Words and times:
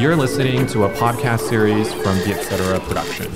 You're 0.00 0.20
listening 0.20 0.66
to 0.74 0.82
a 0.82 0.88
podcast 0.88 1.50
series 1.50 1.88
from 1.88 2.14
the 2.24 2.32
Etc. 2.32 2.80
Production. 2.86 3.28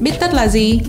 Biết 0.00 0.12
tất 0.20 0.34
là 0.34 0.48
gì? 0.48 0.80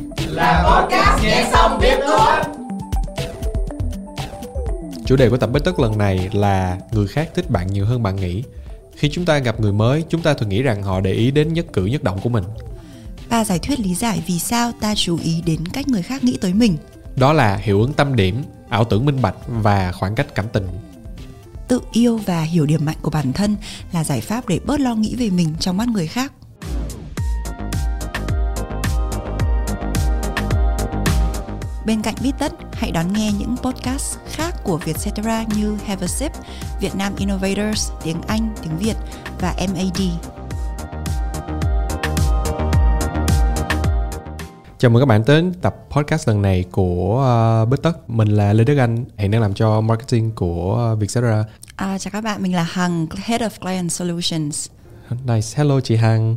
Chủ 5.05 5.15
đề 5.15 5.29
của 5.29 5.38
tập 5.38 5.49
Bết 5.53 5.63
Tất 5.63 5.79
lần 5.79 5.97
này 5.97 6.29
là 6.33 6.77
người 6.91 7.07
khác 7.07 7.29
thích 7.35 7.49
bạn 7.49 7.67
nhiều 7.67 7.85
hơn 7.85 8.03
bạn 8.03 8.15
nghĩ. 8.15 8.44
Khi 8.96 9.10
chúng 9.10 9.26
ta 9.26 9.37
gặp 9.37 9.60
người 9.60 9.73
mới, 9.73 10.03
chúng 10.10 10.21
ta 10.21 10.33
thường 10.33 10.49
nghĩ 10.49 10.62
rằng 10.62 10.83
họ 10.83 11.01
để 11.01 11.12
ý 11.12 11.31
đến 11.31 11.53
nhất 11.53 11.65
cử 11.73 11.85
nhất 11.85 12.03
động 12.03 12.19
của 12.23 12.29
mình. 12.29 12.44
Ba 13.29 13.46
giải 13.46 13.60
thuyết 13.60 13.79
lý 13.79 13.96
giải 13.96 14.23
vì 14.28 14.39
sao 14.39 14.71
ta 14.81 14.94
chú 14.96 15.17
ý 15.23 15.42
đến 15.46 15.65
cách 15.73 15.87
người 15.87 16.02
khác 16.02 16.23
nghĩ 16.23 16.38
tới 16.41 16.53
mình. 16.53 16.77
Đó 17.16 17.34
là 17.34 17.55
hiệu 17.55 17.81
ứng 17.81 17.94
tâm 17.94 18.16
điểm, 18.16 18.44
ảo 18.70 18.84
tưởng 18.84 19.05
minh 19.05 19.21
bạch 19.21 19.35
và 19.48 19.91
khoảng 19.91 20.16
cách 20.16 20.35
cảm 20.35 20.45
tình. 20.53 20.67
Tự 21.68 21.82
yêu 21.91 22.20
và 22.26 22.41
hiểu 22.41 22.66
điểm 22.66 22.86
mạnh 22.86 22.98
của 23.02 23.12
bản 23.12 23.34
thân 23.34 23.55
là 23.94 24.04
giải 24.04 24.22
pháp 24.22 24.48
để 24.48 24.60
bớt 24.66 24.80
lo 24.80 24.96
nghĩ 24.96 25.16
về 25.16 25.30
mình 25.30 25.56
trong 25.60 25.78
mắt 25.78 25.88
người 25.88 26.08
khác. 26.08 26.32
Bên 31.86 32.02
cạnh 32.02 32.16
Biết 32.22 32.32
Tất, 32.40 32.54
hãy 32.73 32.92
đón 32.92 33.14
nghe 33.14 33.32
những 33.32 33.56
podcast 33.58 34.18
khác 34.32 34.56
của 34.64 34.78
Vietcetera 34.78 35.44
như 35.56 35.78
Have 35.86 36.06
a 36.06 36.08
Sip, 36.08 36.32
Việt 36.82 36.96
Nam 36.96 37.14
Innovators, 37.18 37.92
tiếng 38.04 38.22
Anh, 38.28 38.56
tiếng 38.62 38.78
Việt 38.78 38.95
và 39.40 39.56
MAD. 39.59 40.02
Chào 44.78 44.92
mừng 44.92 45.02
các 45.02 45.06
bạn 45.06 45.24
đến 45.28 45.54
tập 45.62 45.76
podcast 45.90 46.28
lần 46.28 46.42
này 46.42 46.66
của 46.72 47.26
uh, 47.64 47.70
Bết 47.70 47.82
Tất. 47.82 48.10
Mình 48.10 48.28
là 48.28 48.54
Lê 48.54 48.64
Đức 48.64 48.78
Anh, 48.78 49.06
hiện 49.18 49.32
đang 49.32 49.42
làm 49.42 49.54
cho 49.54 49.82
marketing 49.82 50.32
của 50.32 50.96
Vietcetera. 51.00 51.44
À, 51.76 51.98
chào 51.98 52.12
các 52.12 52.24
bạn, 52.24 52.44
mình 52.44 52.56
là 52.56 52.64
Hằng, 52.64 53.08
Head 53.16 53.42
of 53.42 53.50
Client 53.62 53.92
Solutions. 53.92 54.70
Nice, 55.26 55.48
hello 55.56 55.82
chị 55.82 55.96
Hằng. 55.96 56.36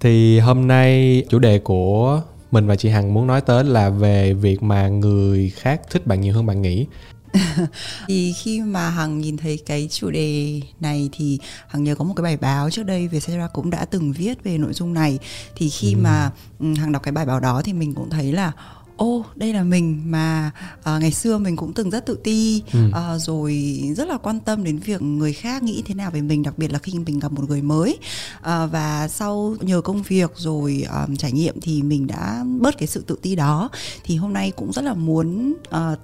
Thì 0.00 0.38
hôm 0.38 0.66
nay 0.66 1.22
chủ 1.28 1.38
đề 1.38 1.58
của 1.58 2.22
mình 2.50 2.66
và 2.66 2.76
chị 2.76 2.88
Hằng 2.88 3.14
muốn 3.14 3.26
nói 3.26 3.40
tới 3.40 3.64
là 3.64 3.90
về 3.90 4.32
việc 4.34 4.62
mà 4.62 4.88
người 4.88 5.50
khác 5.50 5.80
thích 5.90 6.06
bạn 6.06 6.20
nhiều 6.20 6.34
hơn 6.34 6.46
bạn 6.46 6.62
nghĩ. 6.62 6.86
Thì 8.08 8.32
khi 8.32 8.60
mà 8.60 8.90
Hằng 8.90 9.20
nhìn 9.20 9.36
thấy 9.36 9.58
cái 9.66 9.88
chủ 9.90 10.10
đề 10.10 10.60
này 10.80 11.08
thì 11.12 11.38
Hằng 11.68 11.84
nhớ 11.84 11.94
có 11.94 12.04
một 12.04 12.14
cái 12.16 12.22
bài 12.24 12.36
báo 12.36 12.70
trước 12.70 12.82
đây 12.82 13.08
Vietcetera 13.08 13.46
cũng 13.52 13.70
đã 13.70 13.84
từng 13.84 14.12
viết 14.12 14.44
về 14.44 14.58
nội 14.58 14.72
dung 14.72 14.94
này. 14.94 15.18
Thì 15.56 15.70
khi 15.70 15.94
mà 15.94 16.30
ừ, 16.58 16.74
Hằng 16.74 16.92
đọc 16.92 17.02
cái 17.02 17.12
bài 17.12 17.26
báo 17.26 17.40
đó 17.40 17.62
thì 17.64 17.72
mình 17.72 17.94
cũng 17.94 18.10
thấy 18.10 18.32
là 18.32 18.52
ô 18.96 19.24
đây 19.36 19.52
là 19.52 19.62
mình 19.62 20.02
mà 20.06 20.50
à, 20.82 20.98
ngày 20.98 21.12
xưa 21.12 21.38
mình 21.38 21.56
cũng 21.56 21.72
từng 21.72 21.90
rất 21.90 22.06
tự 22.06 22.18
ti 22.24 22.62
Ừ. 22.72 22.90
à, 22.94 23.18
rồi 23.18 23.80
rất 23.96 24.08
là 24.08 24.16
quan 24.18 24.40
tâm 24.40 24.64
đến 24.64 24.78
việc 24.78 25.02
người 25.02 25.32
khác 25.32 25.62
nghĩ 25.62 25.82
thế 25.86 25.94
nào 25.94 26.10
về 26.10 26.20
mình 26.20 26.42
đặc 26.42 26.58
biệt 26.58 26.72
là 26.72 26.78
khi 26.78 26.98
mình 26.98 27.18
gặp 27.18 27.32
một 27.32 27.42
người 27.48 27.62
mới 27.62 27.98
à, 28.42 28.66
và 28.66 29.08
sau 29.08 29.56
nhờ 29.60 29.80
công 29.80 30.02
việc 30.02 30.30
rồi 30.36 30.86
à, 30.90 31.06
trải 31.18 31.32
nghiệm 31.32 31.60
thì 31.60 31.82
mình 31.82 32.06
đã 32.06 32.44
bớt 32.60 32.78
cái 32.78 32.86
sự 32.88 33.04
tự 33.06 33.18
ti 33.22 33.36
đó 33.36 33.70
thì 34.04 34.16
hôm 34.16 34.32
nay 34.32 34.50
cũng 34.56 34.72
rất 34.72 34.82
là 34.82 34.94
muốn 34.94 35.54
à, 35.70 35.96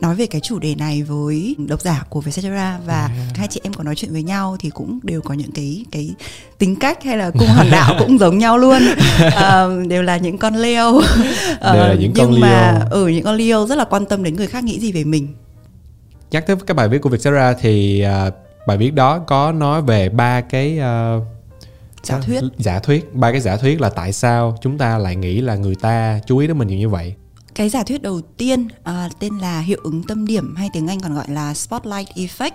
nói 0.00 0.14
về 0.14 0.26
cái 0.26 0.40
chủ 0.40 0.58
đề 0.58 0.74
này 0.74 1.02
với 1.02 1.56
độc 1.68 1.80
giả 1.80 2.04
của 2.08 2.20
Vietcetera 2.20 2.78
và 2.86 3.10
hai 3.34 3.48
chị 3.50 3.60
em 3.64 3.72
có 3.72 3.84
nói 3.84 3.94
chuyện 3.96 4.12
với 4.12 4.22
nhau 4.22 4.56
thì 4.60 4.70
cũng 4.70 5.00
đều 5.02 5.20
có 5.20 5.34
những 5.34 5.52
cái 5.52 5.84
cái 5.90 6.14
tính 6.58 6.76
cách 6.76 7.02
hay 7.04 7.16
là 7.16 7.30
cung 7.30 7.48
hoàng 7.48 7.70
đạo 7.70 7.94
cũng 7.98 8.18
giống 8.18 8.38
nhau 8.38 8.58
luôn. 8.58 8.82
Ờ, 9.34 9.82
đều 9.88 10.02
là 10.02 10.16
những 10.16 10.38
con 10.38 10.54
Leo. 10.54 10.92
Đều 11.62 11.82
là 11.82 11.94
những 11.94 12.12
con 12.16 12.30
nhưng 12.30 12.40
mà 12.40 12.72
Leo. 12.72 12.88
ừ 12.90 13.08
những 13.08 13.24
con 13.24 13.36
Leo 13.36 13.66
rất 13.66 13.78
là 13.78 13.84
quan 13.84 14.06
tâm 14.06 14.22
đến 14.22 14.36
người 14.36 14.46
khác 14.46 14.64
nghĩ 14.64 14.80
gì 14.80 14.92
về 14.92 15.04
mình. 15.04 15.28
Nhắc 16.30 16.46
tới 16.46 16.56
cái 16.66 16.74
bài 16.74 16.88
viết 16.88 16.98
của 17.02 17.08
Vietcetera 17.08 17.52
thì 17.60 18.04
uh, 18.28 18.34
bài 18.66 18.76
viết 18.76 18.94
đó 18.94 19.18
có 19.18 19.52
nói 19.52 19.82
về 19.82 20.08
ba 20.08 20.40
cái 20.40 20.78
uh, 20.78 21.22
giả 22.02 22.20
thuyết. 22.26 22.40
Giả 22.58 22.78
thuyết. 22.78 23.14
Ba 23.14 23.32
cái 23.32 23.40
giả 23.40 23.56
thuyết 23.56 23.80
là 23.80 23.88
tại 23.88 24.12
sao 24.12 24.58
chúng 24.60 24.78
ta 24.78 24.98
lại 24.98 25.16
nghĩ 25.16 25.40
là 25.40 25.54
người 25.54 25.74
ta 25.74 26.20
chú 26.26 26.38
ý 26.38 26.46
đến 26.46 26.58
mình 26.58 26.68
nhiều 26.68 26.78
như 26.78 26.88
vậy 26.88 27.14
Cái 27.60 27.68
giả 27.68 27.82
thuyết 27.82 28.02
đầu 28.02 28.20
tiên 28.20 28.68
à, 28.82 29.08
tên 29.18 29.38
là 29.38 29.60
hiệu 29.60 29.78
ứng 29.82 30.02
tâm 30.02 30.26
điểm 30.26 30.54
hay 30.56 30.70
tiếng 30.72 30.88
Anh 30.88 31.00
còn 31.00 31.14
gọi 31.14 31.24
là 31.28 31.54
spotlight 31.54 32.08
effect 32.14 32.50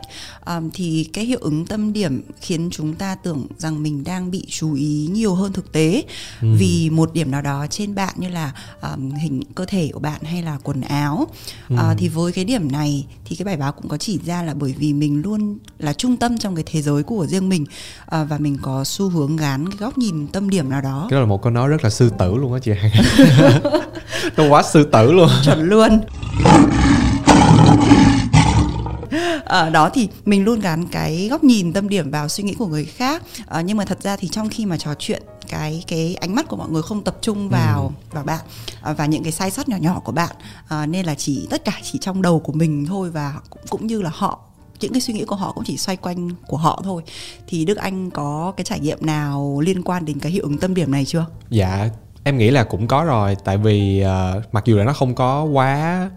à, 0.46 0.62
thì 0.74 1.10
cái 1.14 1.26
hiệu 1.26 1.40
ứng 1.42 1.66
tâm 1.66 1.94
điểm 1.94 2.22
khiến 2.42 2.70
chúng 2.72 2.94
ta 2.94 3.16
tưởng 3.16 3.48
rằng 3.58 3.84
mình 3.84 4.04
đang 4.04 4.32
bị 4.32 4.46
chú 4.50 4.74
ý 4.74 5.08
nhiều 5.12 5.36
hơn 5.36 5.54
thực 5.54 5.72
tế. 5.72 6.04
Vì 6.42 6.90
một 6.90 7.14
điểm 7.14 7.32
nào 7.32 7.42
đó 7.42 7.66
trên 7.70 7.96
bạn 7.96 8.14
như 8.18 8.30
là 8.30 8.52
à, 8.82 8.98
hình 9.22 9.42
cơ 9.56 9.66
thể 9.66 9.90
của 9.94 10.00
bạn 10.00 10.22
hay 10.24 10.44
là 10.44 10.58
quần 10.64 10.82
áo. 10.82 11.28
À, 11.78 11.96
thì 11.98 12.08
với 12.08 12.32
cái 12.32 12.46
điểm 12.46 12.72
này 12.72 13.06
thì 13.26 13.36
cái 13.36 13.46
bài 13.46 13.58
báo 13.58 13.72
cũng 13.72 13.88
có 13.88 13.98
chỉ 13.98 14.20
ra 14.26 14.44
là 14.44 14.54
bởi 14.54 14.76
vì 14.78 14.94
mình 14.94 15.22
luôn 15.22 15.58
là 15.80 15.94
trung 15.94 16.18
tâm 16.18 16.38
trong 16.38 16.56
cái 16.56 16.64
thế 16.68 16.82
giới 16.82 17.04
của 17.04 17.26
riêng 17.26 17.50
mình 17.50 17.66
à, 18.06 18.24
và 18.24 18.38
mình 18.38 18.58
có 18.62 18.84
xu 18.84 19.10
hướng 19.10 19.36
gán 19.36 19.70
cái 19.70 19.78
góc 19.78 19.98
nhìn 19.98 20.28
tâm 20.28 20.50
điểm 20.50 20.70
nào 20.70 20.82
đó. 20.82 21.08
Cái 21.10 21.18
đó 21.18 21.22
là 21.22 21.28
một 21.28 21.42
câu 21.42 21.52
nói 21.52 21.70
rất 21.70 21.84
là 21.84 21.90
sư 21.90 22.12
tử 22.20 22.36
luôn 22.36 22.54
á 22.54 22.60
chị. 22.64 22.72
Hằng 22.72 22.92
nó 24.38 24.50
quá 24.50 24.64
sư 24.64 24.84
tử 24.84 24.95
luôn. 25.04 25.30
Chuẩn 25.46 25.64
luôn. 25.70 26.02
Ở 29.46 29.70
đó 29.70 29.90
thì 29.94 30.10
mình 30.26 30.44
luôn 30.44 30.60
gắn 30.60 30.86
cái 30.88 31.28
góc 31.32 31.44
nhìn 31.44 31.74
tâm 31.74 31.90
điểm 31.90 32.12
vào 32.12 32.30
suy 32.30 32.44
nghĩ 32.44 32.54
của 32.54 32.68
người 32.68 32.86
khác. 32.86 33.24
Ờ, 33.46 33.62
nhưng 33.62 33.78
mà 33.78 33.86
thật 33.86 34.04
ra 34.04 34.16
thì 34.16 34.28
trong 34.28 34.50
khi 34.50 34.66
mà 34.66 34.78
trò 34.78 34.94
chuyện 35.00 35.24
cái 35.50 35.84
cái 35.88 36.16
ánh 36.16 36.36
mắt 36.36 36.48
của 36.48 36.56
mọi 36.56 36.70
người 36.70 36.82
không 36.82 37.04
tập 37.04 37.18
trung 37.22 37.50
vào 37.50 37.94
vào 38.12 38.24
bạn 38.24 38.40
ờ, 38.82 38.94
và 38.94 39.06
những 39.06 39.24
cái 39.24 39.32
sai 39.32 39.52
sót 39.52 39.70
nhỏ 39.70 39.78
nhỏ 39.78 40.02
của 40.06 40.12
bạn 40.12 40.36
Ờ, 40.68 40.86
nên 40.86 41.06
là 41.06 41.16
chỉ 41.16 41.48
tất 41.50 41.66
cả 41.66 41.72
chỉ 41.84 42.00
trong 42.02 42.22
đầu 42.22 42.40
của 42.40 42.54
mình 42.54 42.86
thôi 42.86 43.12
và 43.12 43.34
cũng, 43.50 43.62
cũng 43.70 43.88
như 43.88 44.02
là 44.02 44.12
họ 44.14 44.40
những 44.80 44.94
cái 44.94 45.02
suy 45.02 45.14
nghĩ 45.14 45.26
của 45.26 45.36
họ 45.36 45.52
cũng 45.52 45.64
chỉ 45.64 45.78
xoay 45.78 45.98
quanh 45.98 46.30
của 46.48 46.58
họ 46.58 46.82
thôi. 46.84 47.02
Thì 47.48 47.66
Đức 47.66 47.78
Anh 47.78 48.10
có 48.12 48.54
cái 48.58 48.64
trải 48.66 48.80
nghiệm 48.80 48.98
nào 49.02 49.62
liên 49.66 49.84
quan 49.84 50.06
đến 50.06 50.20
cái 50.20 50.32
hiệu 50.32 50.44
ứng 50.44 50.58
tâm 50.58 50.74
điểm 50.74 50.92
này 50.92 51.06
chưa? 51.06 51.26
dạ 51.50 51.90
em 52.28 52.38
nghĩ 52.38 52.52
là 52.52 52.64
cũng 52.64 52.88
có 52.88 53.04
rồi 53.04 53.36
tại 53.44 53.58
vì 53.58 54.04
uh, 54.06 54.54
mặc 54.54 54.66
dù 54.66 54.78
là 54.78 54.84
nó 54.84 54.94
không 54.94 55.16
có 55.16 55.44
quá 55.44 56.10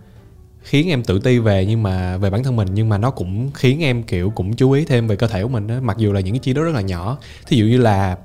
khiến 0.62 0.88
em 0.88 1.02
tự 1.02 1.18
ti 1.18 1.38
về 1.38 1.66
nhưng 1.66 1.82
mà 1.82 2.16
về 2.16 2.30
bản 2.30 2.44
thân 2.44 2.56
mình 2.56 2.68
nhưng 2.74 2.88
mà 2.88 2.98
nó 2.98 3.10
cũng 3.10 3.50
khiến 3.54 3.82
em 3.82 4.02
kiểu 4.02 4.30
cũng 4.30 4.56
chú 4.56 4.72
ý 4.72 4.84
thêm 4.84 5.06
về 5.06 5.16
cơ 5.16 5.26
thể 5.26 5.42
của 5.42 5.48
mình 5.48 5.66
đó 5.66 5.74
mặc 5.82 5.96
dù 5.98 6.12
là 6.12 6.20
những 6.20 6.34
cái 6.34 6.38
chi 6.38 6.52
đó 6.52 6.62
rất 6.62 6.74
là 6.74 6.80
nhỏ. 6.80 7.18
Thí 7.46 7.56
dụ 7.56 7.64
như 7.64 7.78
là 7.78 8.16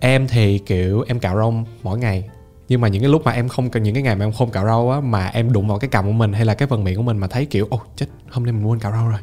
em 0.00 0.28
thì 0.28 0.58
kiểu 0.58 1.04
em 1.08 1.20
cạo 1.20 1.36
râu 1.36 1.54
mỗi 1.82 1.98
ngày. 1.98 2.24
Nhưng 2.68 2.80
mà 2.80 2.88
những 2.88 3.02
cái 3.02 3.10
lúc 3.10 3.24
mà 3.24 3.32
em 3.32 3.48
không 3.48 3.70
cần 3.70 3.82
những 3.82 3.94
cái 3.94 4.02
ngày 4.02 4.16
mà 4.16 4.24
em 4.24 4.32
không 4.32 4.50
cạo 4.50 4.64
râu 4.66 4.90
á 4.90 5.00
mà 5.00 5.26
em 5.26 5.52
đụng 5.52 5.68
vào 5.68 5.78
cái 5.78 5.88
cằm 5.88 6.06
của 6.06 6.12
mình 6.12 6.32
hay 6.32 6.44
là 6.44 6.54
cái 6.54 6.68
phần 6.68 6.84
miệng 6.84 6.96
của 6.96 7.02
mình 7.02 7.18
mà 7.18 7.26
thấy 7.26 7.46
kiểu 7.46 7.66
ồ 7.70 7.80
chết 7.96 8.06
hôm 8.30 8.44
nay 8.44 8.52
mình 8.52 8.70
quên 8.70 8.80
cạo 8.80 8.92
râu 8.92 9.08
rồi. 9.08 9.20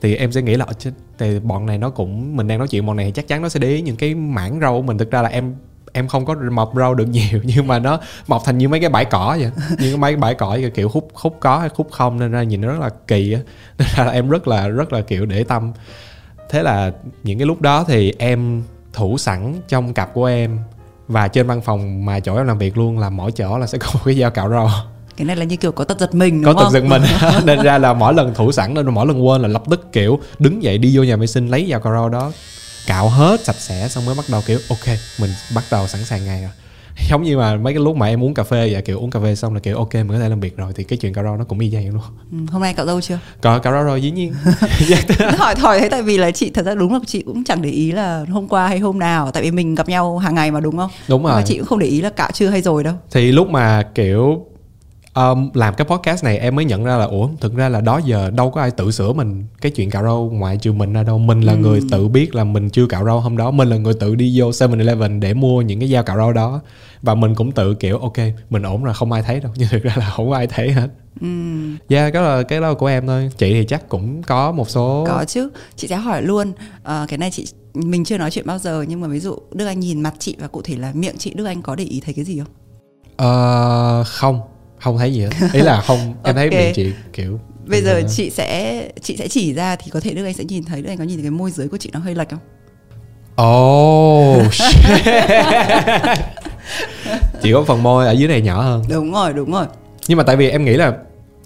Thì 0.00 0.14
em 0.16 0.32
sẽ 0.32 0.42
nghĩ 0.42 0.56
là 0.56 0.64
ờ, 0.64 0.72
chết. 0.72 0.90
Thì 1.18 1.40
bọn 1.40 1.66
này 1.66 1.78
nó 1.78 1.90
cũng 1.90 2.36
mình 2.36 2.48
đang 2.48 2.58
nói 2.58 2.68
chuyện 2.68 2.86
bọn 2.86 2.96
này 2.96 3.06
thì 3.06 3.12
chắc 3.12 3.28
chắn 3.28 3.42
nó 3.42 3.48
sẽ 3.48 3.60
để 3.60 3.68
ý 3.68 3.82
những 3.82 3.96
cái 3.96 4.14
mảng 4.14 4.60
râu 4.60 4.76
của 4.76 4.82
mình. 4.82 4.98
Thực 4.98 5.10
ra 5.10 5.22
là 5.22 5.28
em 5.28 5.54
em 5.92 6.08
không 6.08 6.24
có 6.24 6.34
mọc 6.50 6.72
râu 6.76 6.94
được 6.94 7.08
nhiều 7.08 7.40
nhưng 7.44 7.66
mà 7.66 7.78
nó 7.78 7.98
mọc 8.26 8.42
thành 8.44 8.58
như 8.58 8.68
mấy 8.68 8.80
cái 8.80 8.88
bãi 8.90 9.04
cỏ 9.04 9.36
vậy. 9.40 9.50
Như 9.78 9.96
mấy 9.96 10.12
cái 10.12 10.16
bãi 10.16 10.34
cỏ 10.34 10.56
kiểu- 10.60 10.70
kiểu 10.70 10.88
khúc 10.88 11.08
khúc 11.14 11.36
có 11.40 11.58
hay 11.58 11.68
khúc 11.68 11.88
không 11.90 12.18
nên 12.18 12.30
ra 12.32 12.42
nhìn 12.42 12.60
nó 12.60 12.68
rất 12.68 12.80
là 12.80 12.90
kỳ 13.06 13.32
á. 13.32 13.40
Nên 13.78 13.88
ra 13.96 14.04
là 14.04 14.10
em 14.12 14.28
rất 14.28 14.48
là 14.48 14.68
rất 14.68 14.92
là 14.92 15.00
kiểu 15.00 15.26
để 15.26 15.44
tâm. 15.44 15.72
Thế 16.50 16.62
là 16.62 16.92
những 17.22 17.38
cái 17.38 17.46
lúc 17.46 17.60
đó 17.60 17.84
thì 17.88 18.12
em 18.18 18.62
thủ 18.92 19.18
sẵn 19.18 19.54
trong 19.68 19.94
cặp 19.94 20.14
của 20.14 20.24
em 20.26 20.58
và 21.08 21.28
trên 21.28 21.46
văn 21.46 21.60
phòng 21.60 22.04
mà 22.04 22.20
chỗ 22.20 22.36
em 22.36 22.46
làm 22.46 22.58
việc 22.58 22.78
luôn 22.78 22.98
là 22.98 23.10
mỗi 23.10 23.32
chỗ 23.32 23.58
là 23.58 23.66
sẽ 23.66 23.78
có 23.78 23.86
một 23.94 24.00
cái 24.04 24.14
dao 24.14 24.30
cạo 24.30 24.50
râu. 24.50 24.68
Cái 25.16 25.24
này 25.24 25.36
là 25.36 25.44
như 25.44 25.56
kiểu 25.56 25.72
có 25.72 25.84
tật 25.84 25.98
giật 25.98 26.14
mình 26.14 26.42
có 26.44 26.50
đúng 26.52 26.58
tật 26.58 26.64
không? 26.64 26.72
giật 26.72 26.84
mình. 26.84 27.02
Nên 27.44 27.62
ra 27.62 27.78
là 27.78 27.92
mỗi 27.92 28.14
lần 28.14 28.34
thủ 28.34 28.52
sẵn 28.52 28.74
nên 28.74 28.86
mỗi 28.86 29.06
lần 29.06 29.26
quên 29.26 29.40
là 29.42 29.48
lập 29.48 29.62
tức 29.70 29.92
kiểu 29.92 30.20
đứng 30.38 30.62
dậy 30.62 30.78
đi 30.78 30.96
vô 30.96 31.02
nhà 31.02 31.16
vệ 31.16 31.26
sinh 31.26 31.48
lấy 31.48 31.68
dao 31.70 31.80
cạo 31.80 31.92
râu 31.92 32.08
đó 32.08 32.32
cạo 32.90 33.08
hết 33.08 33.44
sạch 33.44 33.56
sẽ 33.58 33.88
xong 33.88 34.06
mới 34.06 34.14
bắt 34.14 34.24
đầu 34.28 34.42
kiểu 34.46 34.58
ok 34.68 34.86
mình 35.20 35.30
bắt 35.54 35.64
đầu 35.70 35.86
sẵn 35.86 36.04
sàng 36.04 36.24
ngày 36.24 36.42
rồi 36.42 36.50
giống 37.10 37.22
như 37.22 37.38
mà 37.38 37.56
mấy 37.56 37.72
cái 37.74 37.82
lúc 37.82 37.96
mà 37.96 38.06
em 38.06 38.22
uống 38.24 38.34
cà 38.34 38.42
phê 38.44 38.68
vậy 38.72 38.82
kiểu 38.82 38.98
uống 38.98 39.10
cà 39.10 39.20
phê 39.20 39.34
xong 39.34 39.54
là 39.54 39.60
kiểu 39.60 39.76
ok 39.76 39.94
mình 39.94 40.08
có 40.08 40.18
thể 40.18 40.28
làm 40.28 40.40
việc 40.40 40.56
rồi 40.56 40.72
thì 40.76 40.84
cái 40.84 40.96
chuyện 40.98 41.14
cạo 41.14 41.24
râu 41.24 41.36
nó 41.36 41.44
cũng 41.44 41.58
y 41.58 41.70
chang 41.70 41.88
luôn 41.90 42.02
Ừ, 42.32 42.38
hôm 42.52 42.62
nay 42.62 42.74
cậu 42.74 42.86
dâu 42.86 43.00
chưa? 43.00 43.18
có 43.42 43.58
cạo 43.58 43.72
râu 43.72 43.82
rồi 43.82 44.02
dĩ 44.02 44.10
nhiên 44.10 44.34
hỏi 45.38 45.54
hỏi 45.58 45.80
thế 45.80 45.88
tại 45.88 46.02
vì 46.02 46.18
là 46.18 46.30
chị 46.30 46.50
thật 46.50 46.62
ra 46.66 46.74
đúng 46.74 46.92
là 46.92 46.98
chị 47.06 47.22
cũng 47.26 47.44
chẳng 47.44 47.62
để 47.62 47.70
ý 47.70 47.92
là 47.92 48.24
hôm 48.30 48.48
qua 48.48 48.68
hay 48.68 48.78
hôm 48.78 48.98
nào 48.98 49.30
tại 49.30 49.42
vì 49.42 49.50
mình 49.50 49.74
gặp 49.74 49.88
nhau 49.88 50.18
hàng 50.18 50.34
ngày 50.34 50.50
mà 50.50 50.60
đúng 50.60 50.76
không? 50.76 50.90
đúng 51.08 51.22
rồi 51.24 51.32
Mà 51.34 51.42
chị 51.46 51.56
cũng 51.58 51.66
không 51.66 51.78
để 51.78 51.86
ý 51.86 52.00
là 52.00 52.10
cạo 52.10 52.30
chưa 52.32 52.48
hay 52.48 52.62
rồi 52.62 52.84
đâu. 52.84 52.94
thì 53.10 53.32
lúc 53.32 53.48
mà 53.48 53.82
kiểu 53.94 54.46
um, 55.14 55.50
làm 55.54 55.74
cái 55.74 55.84
podcast 55.84 56.24
này 56.24 56.38
em 56.38 56.56
mới 56.56 56.64
nhận 56.64 56.84
ra 56.84 56.96
là 56.96 57.04
ủa 57.04 57.28
thực 57.40 57.54
ra 57.54 57.68
là 57.68 57.80
đó 57.80 58.00
giờ 58.04 58.30
đâu 58.30 58.50
có 58.50 58.60
ai 58.60 58.70
tự 58.70 58.90
sửa 58.90 59.12
mình 59.12 59.44
cái 59.60 59.72
chuyện 59.72 59.90
cạo 59.90 60.02
râu 60.02 60.30
ngoại 60.30 60.56
trừ 60.56 60.72
mình 60.72 60.92
ra 60.92 61.02
đâu. 61.02 61.18
Mình 61.18 61.40
là 61.40 61.54
người 61.54 61.80
tự 61.90 62.08
biết 62.08 62.34
là 62.34 62.44
mình 62.44 62.70
chưa 62.70 62.86
cạo 62.86 63.04
râu 63.04 63.20
hôm 63.20 63.36
đó. 63.36 63.50
Mình 63.50 63.68
là 63.68 63.76
người 63.76 63.94
tự 63.94 64.14
đi 64.14 64.40
vô 64.40 64.50
7-Eleven 64.50 65.20
để 65.20 65.34
mua 65.34 65.62
những 65.62 65.80
cái 65.80 65.88
dao 65.88 66.02
cạo 66.02 66.16
râu 66.16 66.32
đó. 66.32 66.60
Và 67.02 67.14
mình 67.14 67.34
cũng 67.34 67.52
tự 67.52 67.74
kiểu 67.74 67.98
ok 67.98 68.18
mình 68.50 68.62
ổn 68.62 68.84
rồi 68.84 68.94
không 68.94 69.12
ai 69.12 69.22
thấy 69.22 69.40
đâu. 69.40 69.52
Nhưng 69.56 69.68
thực 69.68 69.82
ra 69.82 69.94
là 69.96 70.10
không 70.16 70.30
có 70.30 70.36
ai 70.36 70.46
thấy 70.46 70.72
hết. 70.72 70.88
Ừm, 71.20 71.76
yeah 71.88 72.12
cái 72.12 72.22
là 72.22 72.42
cái 72.42 72.60
đó 72.60 72.74
của 72.74 72.86
em 72.86 73.06
thôi. 73.06 73.30
Chị 73.38 73.52
thì 73.52 73.64
chắc 73.64 73.88
cũng 73.88 74.22
có 74.22 74.52
một 74.52 74.70
số 74.70 75.04
có 75.08 75.24
chứ. 75.24 75.50
Chị 75.76 75.88
sẽ 75.88 75.96
hỏi 75.96 76.22
luôn. 76.22 76.52
Ờ, 76.82 77.06
cái 77.08 77.18
này 77.18 77.30
chị 77.30 77.46
mình 77.74 78.04
chưa 78.04 78.18
nói 78.18 78.30
chuyện 78.30 78.46
bao 78.46 78.58
giờ. 78.58 78.84
Nhưng 78.88 79.00
mà 79.00 79.08
ví 79.08 79.20
dụ 79.20 79.36
Đức 79.52 79.66
Anh 79.66 79.80
nhìn 79.80 80.00
mặt 80.00 80.14
chị 80.18 80.36
và 80.40 80.48
cụ 80.48 80.62
thể 80.62 80.76
là 80.76 80.92
miệng 80.94 81.18
chị 81.18 81.34
Đức 81.34 81.44
Anh 81.44 81.62
có 81.62 81.74
để 81.74 81.84
ý 81.84 82.00
thấy 82.04 82.14
cái 82.14 82.24
gì 82.24 82.38
không? 82.38 82.48
Ờ, 83.16 84.04
không 84.06 84.40
không 84.80 84.98
thấy 84.98 85.12
gì 85.12 85.20
hết. 85.20 85.30
Ý 85.52 85.60
là 85.60 85.80
không 85.80 86.14
em 86.24 86.34
thấy 86.34 86.44
Ok. 86.44 86.52
miệng 86.54 86.74
chị 86.74 86.92
kiểu 87.12 87.40
bây 87.66 87.82
giờ 87.82 88.02
chị 88.16 88.30
sẽ 88.30 88.82
chị 89.02 89.16
sẽ 89.16 89.28
chỉ 89.28 89.54
ra 89.54 89.76
thì 89.76 89.90
có 89.90 90.00
thể 90.00 90.14
Đức 90.14 90.24
Anh 90.24 90.34
sẽ 90.34 90.44
nhìn 90.44 90.64
thấy 90.64 90.82
Đức 90.82 90.88
Anh 90.90 90.98
có 90.98 91.04
nhìn 91.04 91.16
thấy 91.16 91.22
cái 91.22 91.30
môi 91.30 91.50
dưới 91.50 91.68
của 91.68 91.76
chị 91.76 91.90
nó 91.92 92.00
hơi 92.00 92.14
lệch 92.14 92.28
không? 92.30 92.38
Oh 93.42 94.52
shit. 94.54 94.98
Chỉ 97.42 97.52
có 97.52 97.64
phần 97.64 97.82
môi 97.82 98.06
ở 98.06 98.12
dưới 98.12 98.28
này 98.28 98.40
nhỏ 98.40 98.62
hơn. 98.62 98.84
Đúng 98.88 99.12
rồi 99.12 99.32
đúng 99.32 99.52
rồi. 99.52 99.66
Nhưng 100.08 100.18
mà 100.18 100.24
tại 100.24 100.36
vì 100.36 100.50
em 100.50 100.64
nghĩ 100.64 100.74
là 100.74 100.92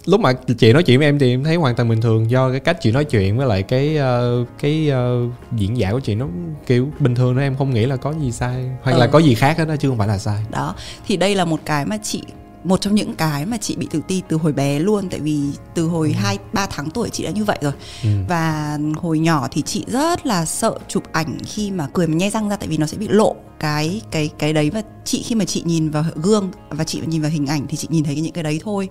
Lúc 0.05 0.19
mà 0.19 0.33
chị 0.57 0.73
nói 0.73 0.83
chuyện 0.83 0.99
với 0.99 1.07
em 1.07 1.19
thì 1.19 1.33
em 1.33 1.43
thấy 1.43 1.55
hoàn 1.55 1.75
toàn 1.75 1.89
bình 1.89 2.01
thường 2.01 2.31
Do 2.31 2.51
cái 2.51 2.59
cách 2.59 2.77
chị 2.81 2.91
nói 2.91 3.05
chuyện 3.05 3.37
với 3.37 3.47
lại 3.47 3.63
cái 3.63 3.97
ờ, 3.97 4.45
cái 4.61 4.89
ờ, 4.89 5.19
diễn 5.55 5.77
giải 5.77 5.91
của 5.93 5.99
chị 5.99 6.15
nó 6.15 6.27
kiểu 6.67 6.87
bình 6.99 7.15
thường 7.15 7.35
đó 7.35 7.41
Em 7.41 7.55
không 7.57 7.73
nghĩ 7.73 7.85
là 7.85 7.95
có 7.95 8.13
gì 8.21 8.31
sai. 8.31 8.65
Hoặc 8.83 8.97
là 8.97 9.05
Ừ. 9.05 9.09
có 9.11 9.19
gì 9.19 9.35
khác 9.35 9.57
hết 9.57 9.65
đó 9.67 9.75
chứ 9.79 9.89
không 9.89 9.97
phải 9.97 10.07
là 10.07 10.17
sai. 10.17 10.43
Đó 10.51 10.75
thì 11.07 11.17
đây 11.17 11.35
là 11.35 11.45
một 11.45 11.59
cái 11.65 11.85
mà 11.85 11.97
chị 12.03 12.21
một 12.65 12.81
trong 12.81 12.95
những 12.95 13.15
cái 13.15 13.45
mà 13.45 13.57
chị 13.57 13.75
bị 13.75 13.87
tự 13.91 14.01
ti 14.07 14.21
từ 14.27 14.37
hồi 14.37 14.53
bé 14.53 14.79
luôn 14.79 15.09
tại 15.09 15.19
vì 15.19 15.41
từ 15.73 15.87
hồi 15.87 16.11
hai 16.11 16.37
ba 16.53 16.67
tháng 16.69 16.89
tuổi 16.89 17.09
chị 17.09 17.23
đã 17.23 17.31
như 17.31 17.43
vậy 17.43 17.57
rồi. 17.61 17.73
Ừ. 18.03 18.09
và 18.29 18.77
hồi 18.95 19.19
nhỏ 19.19 19.47
thì 19.51 19.61
chị 19.61 19.85
rất 19.87 20.25
là 20.25 20.45
sợ 20.45 20.79
chụp 20.87 21.03
ảnh 21.11 21.37
khi 21.45 21.71
mà 21.71 21.87
cười 21.93 22.07
mà 22.07 22.15
nhe 22.15 22.29
răng 22.29 22.49
ra 22.49 22.55
tại 22.55 22.67
vì 22.67 22.77
nó 22.77 22.85
sẽ 22.85 22.97
bị 22.97 23.07
lộ 23.07 23.35
cái 23.59 24.01
cái 24.11 24.29
cái 24.39 24.53
đấy 24.53 24.69
và 24.69 24.81
chị 25.05 25.23
khi 25.23 25.35
mà 25.35 25.45
chị 25.45 25.63
nhìn 25.65 25.89
vào 25.89 26.03
gương 26.15 26.51
và 26.69 26.83
chị 26.83 27.01
nhìn 27.05 27.21
vào 27.21 27.31
hình 27.31 27.47
ảnh 27.47 27.65
thì 27.69 27.77
chị 27.77 27.87
nhìn 27.91 28.03
thấy 28.03 28.15
những 28.15 28.33
cái 28.33 28.43
đấy 28.43 28.59
thôi. 28.63 28.89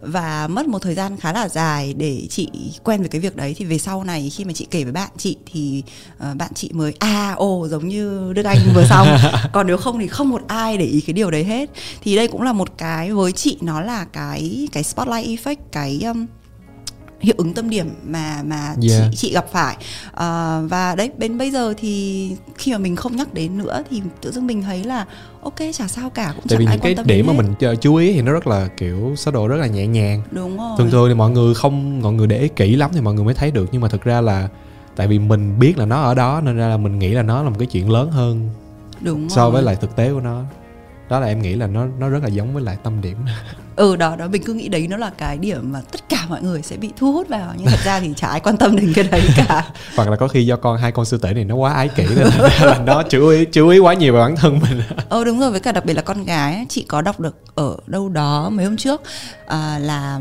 Và 0.00 0.48
mất 0.48 0.68
một 0.68 0.78
thời 0.82 0.94
gian 0.94 1.16
khá 1.16 1.32
là 1.32 1.48
dài 1.48 1.94
để 1.94 2.26
chị 2.30 2.48
quen 2.84 3.00
với 3.00 3.08
cái 3.08 3.20
việc 3.20 3.36
đấy. 3.36 3.54
Thì 3.58 3.64
về 3.64 3.78
sau 3.78 4.04
này 4.04 4.30
khi 4.30 4.44
mà 4.44 4.52
chị 4.52 4.66
kể 4.70 4.84
với 4.84 4.92
bạn 4.92 5.10
chị 5.18 5.36
thì 5.52 5.82
ờ, 6.18 6.34
bạn 6.34 6.54
chị 6.54 6.70
mới 6.72 6.94
à 6.98 7.34
ồ 7.36 7.68
giống 7.68 7.88
như 7.88 8.32
Đức 8.32 8.46
Anh 8.46 8.58
vừa 8.74 8.84
xong. 8.84 9.06
Còn 9.52 9.66
nếu 9.66 9.76
không 9.76 9.98
thì 9.98 10.08
không 10.08 10.30
một 10.30 10.42
ai 10.48 10.76
để 10.76 10.84
ý 10.84 11.00
cái 11.00 11.14
điều 11.14 11.30
đấy 11.30 11.44
hết. 11.44 11.70
Thì 12.02 12.16
đây 12.16 12.28
cũng 12.28 12.42
là 12.42 12.52
một 12.52 12.78
cái 12.78 13.12
với 13.12 13.32
chị 13.32 13.58
nó 13.60 13.80
là 13.80 14.04
cái 14.04 14.68
cái 14.72 14.82
spotlight 14.82 15.26
effect 15.26 15.56
cái 15.72 16.00
um, 16.04 16.26
hiệu 17.22 17.34
ứng 17.38 17.54
tâm 17.54 17.70
điểm 17.70 17.94
mà 18.06 18.42
mà 18.44 18.56
Yeah. 18.90 19.02
chị 19.10 19.16
chị 19.16 19.32
gặp 19.32 19.46
phải. 19.52 19.76
Ờ, 20.12 20.62
và 20.70 20.94
đấy 20.94 21.10
đến 21.18 21.38
bây 21.38 21.50
giờ 21.50 21.74
thì 21.78 22.36
khi 22.58 22.72
mà 22.72 22.78
mình 22.78 22.96
không 22.96 23.16
nhắc 23.16 23.34
đến 23.34 23.58
nữa 23.58 23.82
thì 23.90 24.02
tự 24.20 24.32
dưng 24.32 24.46
mình 24.46 24.62
thấy 24.62 24.84
là 24.84 25.06
ok 25.42 25.54
chả 25.74 25.88
sao 25.88 26.10
cả 26.10 26.32
cũng 26.36 26.44
Tại 26.48 26.58
vì 26.58 26.66
những 26.66 26.80
cái 26.80 26.94
điểm 27.04 27.26
mà 27.26 27.32
hết. 27.32 27.38
mình 27.42 27.54
ch- 27.60 27.74
chú 27.74 27.94
ý 27.94 28.12
thì 28.12 28.22
nó 28.22 28.32
rất 28.32 28.46
là 28.46 28.68
kiểu 28.76 29.14
số 29.16 29.30
độ 29.30 29.48
rất 29.48 29.56
là 29.56 29.66
nhẹ 29.66 29.86
nhàng. 29.86 30.22
Đúng 30.30 30.56
rồi. 30.58 30.70
Thường 30.78 30.90
thường 30.90 31.08
thì 31.08 31.14
mọi 31.14 31.30
người 31.30 31.54
không 31.54 32.00
mọi 32.02 32.12
người 32.12 32.26
để 32.26 32.38
ý 32.38 32.48
kỹ 32.48 32.76
lắm 32.76 32.90
thì 32.94 33.00
mọi 33.00 33.14
người 33.14 33.24
mới 33.24 33.34
thấy 33.34 33.50
được 33.50 33.68
nhưng 33.72 33.80
mà 33.82 33.88
thực 33.88 34.02
ra 34.04 34.20
là 34.20 34.48
tại 34.96 35.06
vì 35.08 35.18
mình 35.18 35.58
biết 35.58 35.78
là 35.78 35.86
nó 35.86 36.02
ở 36.02 36.14
đó 36.14 36.40
nên 36.44 36.56
ra 36.56 36.68
là 36.68 36.76
mình 36.76 36.98
nghĩ 36.98 37.08
là 37.08 37.22
nó 37.22 37.42
là 37.42 37.48
một 37.50 37.56
cái 37.58 37.66
chuyện 37.66 37.90
lớn 37.90 38.10
hơn 38.10 38.50
đúng 39.00 39.30
so 39.30 39.50
với 39.50 39.62
lại 39.62 39.76
thực 39.76 39.96
tế 39.96 40.12
của 40.12 40.20
nó. 40.20 40.42
Đó 41.08 41.20
là 41.20 41.26
em 41.26 41.42
nghĩ 41.42 41.54
là 41.54 41.66
nó 41.66 41.86
nó 41.98 42.08
rất 42.08 42.22
là 42.22 42.28
giống 42.28 42.54
với 42.54 42.62
lại 42.62 42.76
tâm 42.82 43.00
điểm 43.02 43.16
ừ 43.76 43.96
đó 43.96 44.16
đó 44.16 44.28
mình 44.28 44.42
cứ 44.44 44.54
nghĩ 44.54 44.68
đấy 44.68 44.86
nó 44.90 44.96
là 44.96 45.10
cái 45.18 45.38
điểm 45.38 45.72
mà 45.72 45.80
tất 45.92 46.08
cả 46.08 46.26
mọi 46.28 46.42
người 46.42 46.62
sẽ 46.62 46.76
bị 46.76 46.90
thu 46.96 47.12
hút 47.12 47.28
vào. 47.28 47.54
Nhưng 47.56 47.66
thật 47.66 47.80
ra 47.84 48.00
thì 48.00 48.12
chả 48.16 48.28
ai 48.28 48.40
quan 48.40 48.56
tâm 48.56 48.76
đến 48.76 48.92
cái 48.94 49.04
đấy 49.10 49.22
cả. 49.36 49.64
Hoặc 49.96 50.08
là 50.08 50.16
có 50.16 50.28
khi 50.28 50.46
do 50.46 50.56
con 50.56 50.78
hai 50.78 50.92
con 50.92 51.04
sư 51.04 51.18
tử 51.18 51.32
này 51.32 51.44
nó 51.44 51.54
quá 51.54 51.72
ái 51.72 51.88
kỷ 51.88 52.04
nên 52.16 52.26
là 52.60 52.80
nó 52.86 53.02
chú 53.02 53.28
ý 53.28 53.44
chú 53.44 53.68
ý 53.68 53.78
quá 53.78 53.94
nhiều 53.94 54.14
về 54.14 54.20
bản 54.20 54.36
thân 54.36 54.58
mình. 54.62 54.82
Ờ 55.08 55.24
đúng 55.26 55.40
rồi 55.40 55.50
với 55.50 55.60
cả 55.60 55.72
đặc 55.72 55.84
biệt 55.84 55.94
là 55.94 56.02
con 56.02 56.24
gái 56.24 56.66
chị 56.68 56.84
có 56.88 57.02
đọc 57.02 57.20
được 57.20 57.36
ở 57.54 57.76
đâu 57.86 58.08
đó 58.08 58.50
mấy 58.50 58.64
hôm 58.64 58.76
trước 58.76 59.02
à, 59.46 59.78
là 59.78 60.20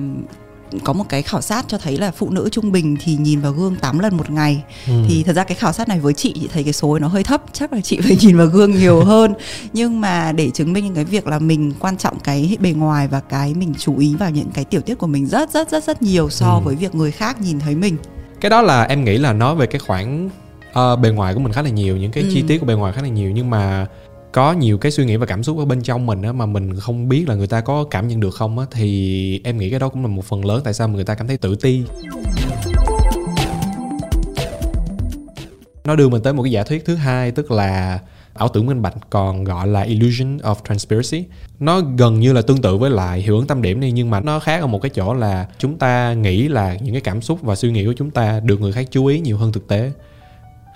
có 0.84 0.94
một 0.94 1.04
cái 1.10 1.22
khảo 1.22 1.42
sát 1.42 1.66
cho 1.68 1.78
thấy 1.78 1.98
là 1.98 2.12
phụ 2.12 2.30
nữ 2.30 2.50
trung 2.52 2.72
bình 2.72 2.98
thì 3.04 3.16
nhìn 3.16 3.42
vào 3.42 3.52
gương 3.52 3.76
8 3.76 4.00
lần 4.00 4.18
một 4.18 4.30
ngày 4.30 4.64
Ừ. 4.88 4.94
thì 5.08 5.24
thật 5.24 5.34
ra 5.34 5.44
cái 5.44 5.56
khảo 5.56 5.74
sát 5.74 5.88
này 5.90 6.00
với 6.00 6.14
chị 6.14 6.34
chị 6.42 6.50
thấy 6.54 6.64
cái 6.64 6.74
số 6.74 7.00
nó 7.00 7.08
hơi 7.08 7.24
thấp 7.24 7.42
chắc 7.54 7.74
là 7.74 7.82
chị 7.82 8.00
phải 8.02 8.18
nhìn 8.22 8.38
vào 8.38 8.48
gương 8.48 8.72
nhiều 8.72 9.04
hơn 9.04 9.34
nhưng 9.74 10.02
mà 10.02 10.32
để 10.32 10.50
chứng 10.50 10.74
minh 10.74 10.96
cái 10.96 11.04
việc 11.06 11.28
là 11.28 11.40
mình 11.40 11.74
quan 11.80 11.98
trọng 11.98 12.20
cái 12.20 12.58
bề 12.60 12.72
ngoài 12.72 13.08
và 13.08 13.20
cái 13.20 13.54
mình 13.54 13.74
chú 13.80 13.98
ý 13.98 14.16
vào 14.16 14.30
những 14.32 14.52
cái 14.54 14.66
tiểu 14.66 14.82
tiết 14.82 14.96
của 14.98 15.08
mình 15.08 15.26
rất 15.28 15.50
rất 15.54 15.72
rất 15.72 15.84
rất 15.84 16.02
nhiều 16.02 16.30
so 16.30 16.54
Ừ. 16.54 16.60
với 16.64 16.76
việc 16.76 16.96
người 16.96 17.12
khác 17.12 17.42
nhìn 17.42 17.60
thấy 17.60 17.76
mình 17.76 17.98
cái 18.42 18.50
đó 18.50 18.62
là 18.62 18.84
em 18.84 19.04
nghĩ 19.04 19.18
là 19.18 19.34
nói 19.34 19.56
về 19.56 19.66
cái 19.66 19.80
khoảng 19.80 20.30
ờ, 20.74 20.96
bề 20.96 21.10
ngoài 21.10 21.34
của 21.34 21.40
mình 21.40 21.54
khá 21.54 21.62
là 21.62 21.70
nhiều 21.70 21.98
những 21.98 22.12
cái 22.12 22.24
Ừ. 22.24 22.30
chi 22.34 22.44
tiết 22.48 22.58
của 22.58 22.66
bề 22.66 22.74
ngoài 22.74 22.94
khá 22.94 23.02
là 23.02 23.08
nhiều 23.08 23.32
nhưng 23.32 23.50
mà 23.50 23.86
có 24.32 24.54
nhiều 24.54 24.78
cái 24.78 24.92
suy 24.92 25.06
nghĩ 25.06 25.16
và 25.16 25.26
cảm 25.26 25.44
xúc 25.44 25.58
ở 25.58 25.66
bên 25.66 25.82
trong 25.82 26.06
mình 26.06 26.22
á, 26.22 26.32
mà 26.32 26.46
mình 26.46 26.80
không 26.80 27.10
biết 27.10 27.30
là 27.30 27.36
người 27.36 27.48
ta 27.48 27.62
có 27.62 27.84
cảm 27.84 28.08
nhận 28.08 28.20
được 28.20 28.36
không 28.36 28.60
á, 28.60 28.66
thì 28.72 29.42
em 29.44 29.58
nghĩ 29.58 29.70
cái 29.70 29.80
đó 29.80 29.90
cũng 29.90 30.02
là 30.02 30.08
một 30.08 30.26
phần 30.26 30.46
lớn 30.46 30.62
tại 30.64 30.74
sao 30.74 30.88
người 30.88 31.04
ta 31.04 31.16
cảm 31.16 31.28
thấy 31.28 31.38
tự 31.38 31.56
ti. 31.56 31.84
Nó 35.84 35.96
đưa 35.96 36.10
mình 36.10 36.22
tới 36.22 36.34
một 36.34 36.44
cái 36.44 36.52
giả 36.52 36.64
thuyết 36.64 36.86
thứ 36.86 36.96
hai, 36.96 37.32
tức 37.32 37.52
là 37.52 38.00
ảo 38.34 38.48
tưởng 38.48 38.66
minh 38.66 38.82
bạch, 38.82 38.94
còn 39.10 39.44
gọi 39.44 39.68
là 39.68 39.82
illusion 39.82 40.38
of 40.38 40.56
transparency. 40.68 41.24
Nó 41.60 41.82
gần 41.98 42.20
như 42.20 42.34
là 42.34 42.42
tương 42.42 42.62
tự 42.62 42.78
với 42.78 42.90
lại 42.90 43.22
hiệu 43.22 43.38
ứng 43.38 43.48
tâm 43.48 43.62
điểm 43.62 43.80
này 43.80 43.92
nhưng 43.92 44.10
mà 44.10 44.20
nó 44.20 44.40
khác 44.40 44.62
ở 44.62 44.68
một 44.68 44.82
cái 44.82 44.90
chỗ 44.90 45.14
là 45.14 45.48
chúng 45.58 45.78
ta 45.78 46.14
nghĩ 46.14 46.48
là 46.48 46.78
những 46.82 46.94
cái 46.94 47.02
cảm 47.02 47.22
xúc 47.22 47.42
và 47.42 47.56
suy 47.56 47.72
nghĩ 47.72 47.86
của 47.86 47.94
chúng 47.98 48.12
ta 48.12 48.40
được 48.40 48.62
người 48.62 48.72
khác 48.72 48.88
chú 48.92 49.06
ý 49.06 49.20
nhiều 49.20 49.38
hơn 49.38 49.52
thực 49.52 49.68
tế 49.68 49.92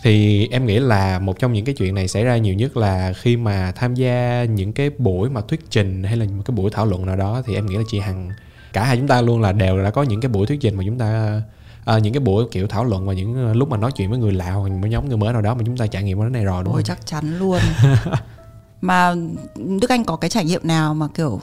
thì 0.03 0.47
em 0.51 0.65
nghĩ 0.65 0.79
là 0.79 1.19
một 1.19 1.39
trong 1.39 1.53
những 1.53 1.65
cái 1.65 1.75
chuyện 1.75 1.95
này 1.95 2.07
xảy 2.07 2.23
ra 2.23 2.37
nhiều 2.37 2.53
nhất 2.53 2.77
là 2.77 3.13
khi 3.13 3.37
mà 3.37 3.71
tham 3.75 3.95
gia 3.95 4.43
những 4.43 4.73
cái 4.73 4.89
buổi 4.97 5.29
mà 5.29 5.41
thuyết 5.41 5.65
trình 5.69 6.03
hay 6.03 6.17
là 6.17 6.25
một 6.25 6.43
cái 6.45 6.55
buổi 6.55 6.71
thảo 6.71 6.85
luận 6.85 7.05
nào 7.05 7.15
đó 7.15 7.41
thì 7.45 7.55
em 7.55 7.65
nghĩ 7.65 7.75
là 7.75 7.83
chị 7.87 7.99
hằng 7.99 8.29
cả 8.73 8.83
hai 8.83 8.97
chúng 8.97 9.07
ta 9.07 9.21
luôn 9.21 9.41
là 9.41 9.51
đều 9.51 9.83
đã 9.83 9.89
có 9.89 10.03
những 10.03 10.21
cái 10.21 10.29
buổi 10.29 10.47
thuyết 10.47 10.61
trình 10.61 10.75
mà 10.75 10.83
chúng 10.85 10.97
ta 10.97 11.41
à, 11.85 11.97
những 11.97 12.13
cái 12.13 12.19
buổi 12.19 12.45
kiểu 12.51 12.67
thảo 12.67 12.85
luận 12.85 13.07
và 13.07 13.13
những 13.13 13.47
ờ, 13.47 13.53
lúc 13.53 13.69
mà 13.69 13.77
nói 13.77 13.91
chuyện 13.91 14.09
với 14.09 14.19
người 14.19 14.31
lạ 14.31 14.51
hoặc 14.51 14.69
một 14.69 14.87
nhóm 14.87 15.07
người 15.07 15.17
mới 15.17 15.33
nào 15.33 15.41
đó 15.41 15.55
mà 15.55 15.61
chúng 15.65 15.77
ta 15.77 15.87
trải 15.87 16.03
nghiệm 16.03 16.19
cái 16.19 16.29
này 16.29 16.45
rồi 16.45 16.63
đúng 16.63 16.73
Ôi 16.73 16.81
không? 16.81 16.95
chắc 16.95 17.05
chắn 17.05 17.39
luôn 17.39 17.59
mà 18.81 19.15
Đức 19.81 19.89
Anh 19.89 20.05
có 20.05 20.15
cái 20.15 20.29
trải 20.29 20.45
nghiệm 20.45 20.61
nào 20.63 20.93
mà 20.93 21.07
kiểu 21.15 21.39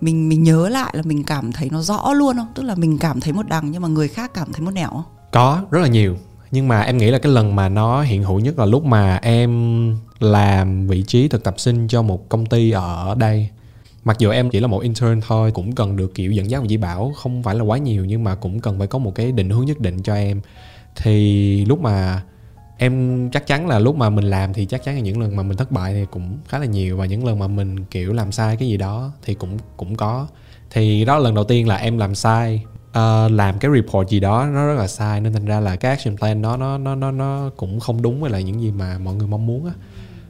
mình 0.00 0.28
mình 0.28 0.42
nhớ 0.42 0.68
lại 0.68 0.90
là 0.96 1.02
mình 1.04 1.24
cảm 1.24 1.52
thấy 1.52 1.68
nó 1.72 1.82
rõ 1.82 2.12
luôn 2.12 2.36
không 2.36 2.48
tức 2.54 2.62
là 2.62 2.74
mình 2.74 2.98
cảm 2.98 3.20
thấy 3.20 3.32
một 3.32 3.46
đằng 3.48 3.70
nhưng 3.70 3.82
mà 3.82 3.88
người 3.88 4.08
khác 4.08 4.30
cảm 4.34 4.52
thấy 4.52 4.60
một 4.60 4.70
nẻo 4.70 4.88
không? 4.90 5.04
Có 5.32 5.62
rất 5.70 5.80
là 5.80 5.88
nhiều 5.88 6.16
nhưng 6.50 6.68
mà 6.68 6.80
em 6.80 6.98
nghĩ 6.98 7.10
là 7.10 7.18
cái 7.18 7.32
lần 7.32 7.56
mà 7.56 7.68
nó 7.68 8.02
hiện 8.02 8.22
hữu 8.22 8.38
nhất 8.38 8.58
là 8.58 8.64
lúc 8.64 8.84
mà 8.84 9.16
em 9.16 9.96
làm 10.20 10.86
vị 10.86 11.02
trí 11.06 11.28
thực 11.28 11.44
tập 11.44 11.54
sinh 11.58 11.88
cho 11.88 12.02
một 12.02 12.28
công 12.28 12.46
ty 12.46 12.70
ở 12.70 13.14
đây. 13.18 13.48
Mặc 14.04 14.18
dù 14.18 14.30
em 14.30 14.50
chỉ 14.50 14.60
là 14.60 14.66
một 14.66 14.78
intern 14.78 15.20
thôi, 15.20 15.50
cũng 15.50 15.74
cần 15.74 15.96
được 15.96 16.14
kiểu 16.14 16.32
dẫn 16.32 16.50
dắt 16.50 16.60
và 16.60 16.66
chỉ 16.68 16.76
bảo, 16.76 17.12
không 17.16 17.42
phải 17.42 17.54
là 17.54 17.62
quá 17.62 17.78
nhiều, 17.78 18.04
nhưng 18.04 18.24
mà 18.24 18.34
cũng 18.34 18.60
cần 18.60 18.78
phải 18.78 18.86
có 18.86 18.98
một 18.98 19.14
cái 19.14 19.32
định 19.32 19.50
hướng 19.50 19.66
nhất 19.66 19.80
định 19.80 20.02
cho 20.02 20.14
em. 20.14 20.40
Thì 20.96 21.64
lúc 21.64 21.80
mà 21.80 22.22
em 22.78 23.30
chắc 23.30 23.46
chắn 23.46 23.66
là 23.66 23.78
lúc 23.78 23.96
mà 23.96 24.10
mình 24.10 24.24
làm 24.24 24.52
thì 24.54 24.66
chắc 24.66 24.84
chắn 24.84 24.94
là 24.94 25.00
những 25.00 25.20
lần 25.20 25.36
mà 25.36 25.42
mình 25.42 25.56
thất 25.56 25.72
bại 25.72 25.94
thì 25.94 26.04
cũng 26.10 26.38
khá 26.48 26.58
là 26.58 26.66
nhiều, 26.66 26.96
và 26.96 27.06
những 27.06 27.26
lần 27.26 27.38
mà 27.38 27.48
mình 27.48 27.84
kiểu 27.84 28.12
làm 28.12 28.32
sai 28.32 28.56
cái 28.56 28.68
gì 28.68 28.76
đó 28.76 29.10
thì 29.22 29.34
cũng 29.34 29.58
cũng 29.76 29.96
có. 29.96 30.26
Thì 30.70 31.04
đó 31.04 31.18
là 31.18 31.24
lần 31.24 31.34
đầu 31.34 31.44
tiên 31.44 31.68
là 31.68 31.76
em 31.76 31.98
làm 31.98 32.14
sai 32.14 32.62
ờ, 32.98 33.28
làm 33.28 33.58
cái 33.58 33.70
report 33.74 34.08
gì 34.08 34.20
đó 34.20 34.46
nó 34.52 34.66
rất 34.66 34.74
là 34.74 34.86
sai 34.86 35.20
nên 35.20 35.32
thành 35.32 35.44
ra 35.44 35.60
là 35.60 35.76
cái 35.76 35.90
action 35.90 36.16
plan 36.16 36.42
đó 36.42 36.56
nó 36.56 36.78
nó 36.78 36.94
nó 36.94 37.10
nó 37.10 37.50
cũng 37.56 37.80
không 37.80 38.02
đúng 38.02 38.20
với 38.20 38.30
lại 38.30 38.42
những 38.42 38.62
gì 38.62 38.70
mà 38.70 38.98
mọi 38.98 39.14
người 39.14 39.26
mong 39.26 39.46
muốn 39.46 39.66
á. 39.66 39.72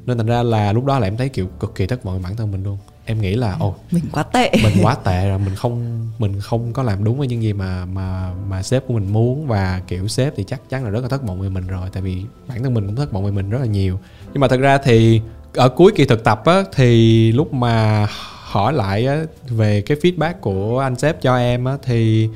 Nên 0.06 0.18
thành 0.18 0.26
ra 0.26 0.42
là 0.42 0.72
lúc 0.72 0.84
đó 0.84 0.98
là 0.98 1.06
em 1.06 1.16
thấy 1.16 1.28
kiểu 1.28 1.46
cực 1.60 1.74
kỳ 1.74 1.86
thất 1.86 2.04
vọng 2.04 2.14
về 2.16 2.20
bản 2.24 2.36
thân 2.36 2.50
mình 2.52 2.64
luôn. 2.64 2.78
Em 3.04 3.20
nghĩ 3.20 3.34
là 3.34 3.56
ồ 3.60 3.74
mình 3.90 4.04
quá 4.12 4.22
tệ. 4.22 4.50
mình 4.62 4.72
quá 4.82 4.94
tệ 4.94 5.28
rồi 5.28 5.38
mình 5.38 5.54
không 5.54 6.06
mình 6.18 6.40
không 6.40 6.72
có 6.72 6.82
làm 6.82 7.04
đúng 7.04 7.18
với 7.18 7.28
những 7.28 7.42
gì 7.42 7.52
mà 7.52 7.84
mà 7.84 8.30
mà 8.48 8.62
sếp 8.62 8.86
của 8.86 8.94
mình 8.94 9.12
muốn. 9.12 9.46
Và 9.46 9.82
kiểu 9.86 10.08
sếp 10.08 10.32
thì 10.36 10.44
chắc 10.44 10.60
chắn 10.70 10.84
là 10.84 10.90
rất 10.90 11.02
là 11.02 11.08
thất 11.08 11.22
vọng 11.22 11.40
về 11.40 11.48
mình 11.48 11.66
rồi 11.66 11.88
tại 11.92 12.02
vì 12.02 12.22
bản 12.48 12.62
thân 12.62 12.74
mình 12.74 12.86
cũng 12.86 12.96
thất 12.96 13.12
vọng 13.12 13.24
về 13.24 13.30
mình 13.30 13.50
rất 13.50 13.58
là 13.60 13.66
nhiều. 13.66 13.98
Nhưng 14.32 14.40
mà 14.40 14.48
thật 14.48 14.60
ra 14.60 14.78
thì 14.78 15.20
ở 15.54 15.68
cuối 15.68 15.92
kỳ 15.96 16.04
thực 16.04 16.24
tập 16.24 16.42
á 16.44 16.62
thì 16.74 17.32
lúc 17.32 17.54
mà 17.54 18.06
hỏi 18.42 18.72
lại 18.72 19.06
á, 19.06 19.22
về 19.48 19.80
cái 19.80 19.96
feedback 19.96 20.34
của 20.40 20.78
anh 20.78 20.96
sếp 20.96 21.22
cho 21.22 21.36
em 21.36 21.64
á 21.64 21.76
thì 21.82 22.28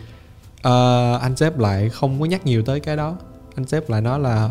ờ, 0.62 1.18
anh 1.22 1.36
sếp 1.36 1.58
lại 1.58 1.88
không 1.88 2.20
có 2.20 2.26
nhắc 2.26 2.46
nhiều 2.46 2.62
tới 2.62 2.80
cái 2.80 2.96
đó 2.96 3.16
anh 3.56 3.66
sếp 3.66 3.90
lại 3.90 4.00
nói 4.00 4.20
là 4.20 4.50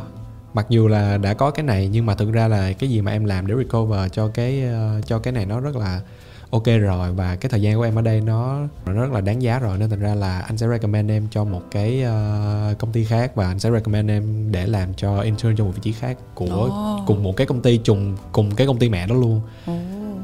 mặc 0.54 0.66
dù 0.70 0.88
là 0.88 1.18
đã 1.18 1.34
có 1.34 1.52
cái 1.52 1.64
này 1.66 1.90
nhưng 1.92 2.06
mà 2.06 2.16
thực 2.16 2.32
ra 2.32 2.48
là 2.48 2.72
cái 2.74 2.90
gì 2.90 3.02
mà 3.02 3.12
em 3.12 3.26
làm 3.26 3.48
để 3.48 3.56
recover 3.58 4.12
cho 4.14 4.28
cái 4.28 4.62
ờ, 4.64 5.02
cho 5.06 5.20
cái 5.20 5.34
này 5.34 5.46
nó 5.46 5.60
rất 5.60 5.76
là 5.76 6.02
ok 6.50 6.64
rồi 6.82 7.12
và 7.14 7.36
cái 7.36 7.50
thời 7.50 7.62
gian 7.62 7.76
của 7.78 7.82
em 7.84 7.96
ở 7.96 8.02
đây 8.02 8.22
nó 8.22 8.60
nó 8.86 8.94
rất 8.94 9.12
là 9.12 9.22
đáng 9.22 9.42
giá 9.42 9.60
rồi 9.60 9.78
nên 9.78 9.90
thành 9.90 10.00
ra 10.00 10.16
là 10.16 10.40
anh 10.40 10.58
sẽ 10.58 10.68
recommend 10.68 11.12
em 11.12 11.28
cho 11.32 11.44
một 11.44 11.62
cái 11.72 12.02
ờ, 12.04 12.76
công 12.80 12.92
ty 12.92 13.04
khác 13.06 13.36
và 13.36 13.48
anh 13.48 13.60
sẽ 13.60 13.72
recommend 13.72 14.10
em 14.10 14.52
để 14.52 14.66
làm 14.68 14.94
cho 14.94 15.20
intern 15.22 15.56
cho 15.58 15.64
một 15.66 15.72
vị 15.76 15.80
trí 15.82 15.92
khác 15.92 16.18
của 16.36 16.46
Ồ. 16.72 17.04
cùng 17.08 17.24
một 17.24 17.38
cái 17.38 17.48
công 17.48 17.62
ty 17.62 17.78
trùng 17.78 18.18
cùng 18.32 18.56
cái 18.56 18.68
công 18.68 18.78
ty 18.80 18.90
mẹ 18.90 19.08
đó 19.08 19.16
luôn 19.16 19.42
Ồ. 19.66 19.74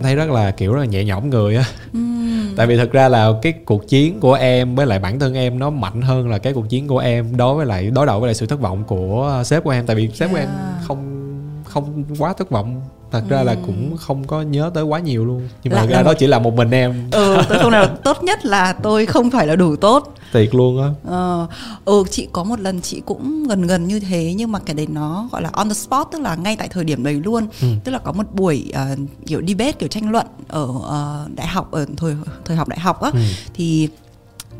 thấy 0.01 0.15
rất 0.15 0.29
là 0.29 0.51
kiểu 0.51 0.73
rất 0.73 0.79
là 0.79 0.85
nhẹ 0.85 1.05
nhõm 1.05 1.29
người 1.29 1.55
á 1.55 1.63
Ừm. 1.93 2.36
Tại 2.57 2.67
vì 2.67 2.77
thực 2.77 2.91
ra 2.91 3.09
là 3.09 3.31
cái 3.41 3.53
cuộc 3.65 3.87
chiến 3.87 4.19
của 4.19 4.33
em 4.33 4.75
với 4.75 4.85
lại 4.85 4.99
bản 4.99 5.19
thân 5.19 5.33
em 5.33 5.59
nó 5.59 5.69
mạnh 5.69 6.01
hơn 6.01 6.29
là 6.29 6.37
cái 6.37 6.53
cuộc 6.53 6.69
chiến 6.69 6.87
của 6.87 6.99
em 6.99 7.37
đối 7.37 7.55
với 7.55 7.65
lại 7.65 7.89
đối 7.89 8.05
đầu 8.05 8.19
với 8.19 8.27
lại 8.27 8.35
sự 8.35 8.45
thất 8.45 8.59
vọng 8.59 8.83
của 8.87 9.43
sếp 9.45 9.63
của 9.63 9.69
em 9.69 9.85
tại 9.85 9.95
vì 9.95 10.07
sếp 10.07 10.31
của 10.31 10.37
em 10.37 10.47
Yeah. 10.47 10.87
không 10.87 11.23
không 11.63 12.03
quá 12.19 12.33
thất 12.33 12.49
vọng 12.49 12.81
thật 13.11 13.23
ra 13.29 13.43
là 13.43 13.55
cũng 13.65 13.97
không 13.97 14.27
có 14.27 14.41
nhớ 14.41 14.71
tới 14.73 14.83
quá 14.83 14.99
nhiều 14.99 15.25
luôn. 15.25 15.47
Nhưng 15.63 15.73
mà 15.73 15.81
là 15.81 15.87
ra 15.87 16.03
đó 16.03 16.13
chỉ 16.13 16.27
là 16.27 16.39
một 16.39 16.53
mình 16.53 16.71
em. 16.71 17.11
Ừ 17.11 17.37
tôi 17.49 17.59
không 17.59 17.71
nào 17.71 17.87
tốt 18.03 18.23
nhất 18.23 18.45
là 18.45 18.73
tôi 18.73 19.05
không 19.05 19.31
phải 19.31 19.47
là 19.47 19.55
đủ 19.55 19.75
tốt. 19.75 20.13
Thiệt 20.33 20.55
luôn 20.55 20.81
á. 20.81 20.89
Ờ, 21.05 21.47
ừ 21.85 22.03
chị 22.11 22.27
có 22.31 22.43
một 22.43 22.59
lần 22.59 22.81
chị 22.81 23.01
cũng 23.05 23.47
gần 23.47 23.67
gần 23.67 23.87
như 23.87 23.99
thế 23.99 24.33
nhưng 24.37 24.51
mà 24.51 24.59
cái 24.59 24.73
đấy 24.73 24.87
nó 24.89 25.29
gọi 25.31 25.41
là 25.41 25.49
on 25.53 25.67
the 25.69 25.73
spot 25.73 26.07
tức 26.11 26.21
là 26.21 26.35
ngay 26.35 26.55
tại 26.55 26.67
thời 26.67 26.83
điểm 26.83 27.03
đấy 27.03 27.21
luôn. 27.25 27.47
Ừ. 27.61 27.67
tức 27.83 27.91
là 27.91 27.99
có 27.99 28.11
một 28.11 28.25
buổi 28.33 28.71
ờ, 28.73 28.85
kiểu 29.25 29.41
debate 29.47 29.71
kiểu 29.71 29.89
tranh 29.89 30.11
luận 30.11 30.27
ở 30.47 30.67
ờ, 30.83 31.27
đại 31.35 31.47
học 31.47 31.71
ở 31.71 31.85
thời 31.97 32.15
thời 32.45 32.57
học 32.57 32.67
đại 32.67 32.79
học 32.79 33.01
á. 33.01 33.09
Ừ. 33.13 33.19
thì 33.53 33.89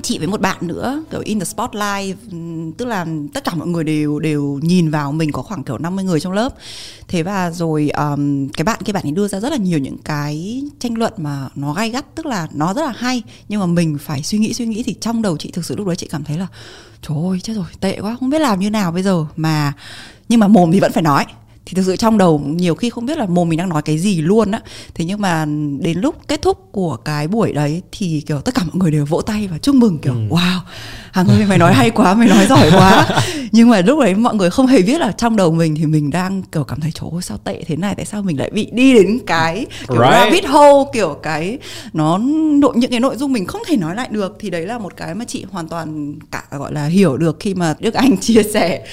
chị 0.02 0.18
với 0.18 0.28
một 0.28 0.42
bạn 0.42 0.58
nữa 0.62 1.04
kiểu 1.12 1.22
in 1.26 1.40
the 1.40 1.46
spotlight 1.46 2.18
tức 2.78 2.86
là 2.86 3.06
tất 3.34 3.44
cả 3.44 3.56
mọi 3.56 3.68
người 3.68 3.84
đều 3.84 4.20
đều 4.20 4.60
nhìn 4.62 4.90
vào 4.90 5.12
mình 5.12 5.32
có 5.32 5.42
khoảng 5.42 5.64
kiểu 5.64 5.78
50 5.78 6.06
người 6.06 6.20
trong 6.20 6.34
lớp. 6.34 6.54
Thế 7.08 7.24
và 7.24 7.52
rồi 7.52 7.90
um, 7.90 8.50
cái 8.50 8.64
bạn 8.64 8.80
kia 8.86 8.94
bạn 8.94 9.04
ấy 9.04 9.12
đưa 9.12 9.28
ra 9.28 9.40
rất 9.40 9.52
là 9.52 9.58
nhiều 9.58 9.80
những 9.80 9.98
cái 9.98 10.64
tranh 10.80 10.98
luận 10.98 11.14
mà 11.18 11.50
nó 11.56 11.74
gay 11.74 11.90
gắt 11.90 12.16
tức 12.16 12.26
là 12.26 12.48
nó 12.54 12.74
rất 12.74 12.86
là 12.86 12.94
hay 12.98 13.24
nhưng 13.50 13.60
mà 13.60 13.66
mình 13.66 13.98
phải 13.98 14.24
suy 14.24 14.38
nghĩ 14.38 14.54
suy 14.54 14.66
nghĩ 14.66 14.84
thì 14.84 14.96
trong 15.02 15.22
đầu 15.22 15.38
chị 15.38 15.52
thực 15.52 15.66
sự 15.66 15.76
lúc 15.76 15.88
đấy 15.88 15.96
chị 15.96 16.08
cảm 16.12 16.24
thấy 16.24 16.38
là 16.38 16.48
trời 17.02 17.18
ơi 17.30 17.40
chết 17.40 17.54
rồi 17.54 17.66
tệ 17.80 18.00
quá 18.02 18.18
không 18.20 18.30
biết 18.30 18.40
làm 18.40 18.60
như 18.60 18.70
nào 18.70 18.92
bây 18.92 19.04
giờ. 19.04 19.26
Mà 19.36 19.74
nhưng 20.30 20.40
mà 20.40 20.48
mồm 20.48 20.72
thì 20.72 20.80
vẫn 20.80 20.92
phải 20.92 21.04
nói 21.04 21.26
thì 21.68 21.74
thực 21.76 21.84
sự 21.86 21.96
trong 21.96 22.18
đầu 22.18 22.42
nhiều 22.46 22.76
khi 22.76 22.90
không 22.90 23.06
biết 23.06 23.18
là 23.18 23.26
mồm 23.26 23.50
mình 23.50 23.58
đang 23.60 23.70
nói 23.70 23.82
cái 23.82 23.98
gì 23.98 24.22
luôn 24.22 24.52
á. 24.52 24.60
Thế 24.96 25.06
nhưng 25.06 25.22
mà 25.22 25.46
đến 25.80 26.00
lúc 26.00 26.16
kết 26.28 26.42
thúc 26.42 26.58
của 26.72 26.96
cái 26.96 27.28
buổi 27.28 27.54
đấy 27.54 27.82
thì 27.92 28.24
kiểu 28.28 28.42
tất 28.42 28.56
cả 28.56 28.62
mọi 28.64 28.76
người 28.76 28.92
đều 28.92 29.06
vỗ 29.06 29.22
tay 29.22 29.48
và 29.52 29.58
chúc 29.58 29.76
mừng 29.76 29.98
kiểu 30.00 30.14
wow 30.30 30.60
hàng 31.12 31.28
ơi 31.28 31.46
mày 31.50 31.58
nói 31.58 31.74
hay 31.74 31.90
quá 31.90 32.14
mày 32.14 32.28
nói 32.28 32.46
giỏi 32.50 32.70
quá. 32.72 33.08
Nhưng 33.52 33.70
mà 33.70 33.82
lúc 33.82 34.00
đấy 34.00 34.16
mọi 34.16 34.36
người 34.36 34.50
không 34.50 34.68
hề 34.68 34.82
biết 34.82 35.00
là 35.02 35.12
trong 35.12 35.36
đầu 35.36 35.52
mình 35.52 35.76
thì 35.76 35.86
mình 35.86 36.10
đang 36.12 36.42
kiểu 36.52 36.64
cảm 36.64 36.80
thấy 36.82 36.92
ơi 37.12 37.22
sao 37.22 37.38
tệ 37.38 37.64
thế 37.68 37.76
này 37.76 37.96
tại 37.96 38.06
sao 38.06 38.22
mình 38.24 38.40
lại 38.40 38.50
bị 38.54 38.68
đi 38.72 38.94
đến 38.94 39.20
cái 39.28 39.66
kiểu 39.88 39.98
Right. 39.98 40.12
rabbit 40.12 40.46
hole 40.46 40.84
kiểu 40.94 41.20
cái 41.24 41.58
nó 41.94 42.18
nội 42.18 42.74
những 42.76 42.92
cái 42.92 43.00
nội 43.00 43.18
dung 43.18 43.34
mình 43.34 43.46
không 43.46 43.62
thể 43.68 43.78
nói 43.78 43.96
lại 43.96 44.08
được. 44.12 44.36
Thì 44.40 44.50
đấy 44.50 44.66
là 44.66 44.78
một 44.78 44.98
cái 44.98 45.16
mà 45.16 45.26
chị 45.26 45.46
hoàn 45.52 45.68
toàn 45.68 46.16
cả 46.32 46.44
gọi 46.52 46.74
là 46.74 46.86
hiểu 46.86 47.18
được 47.18 47.38
khi 47.40 47.54
mà 47.54 47.76
Đức 47.80 47.94
Anh 47.94 48.18
chia 48.22 48.44
sẻ 48.54 48.86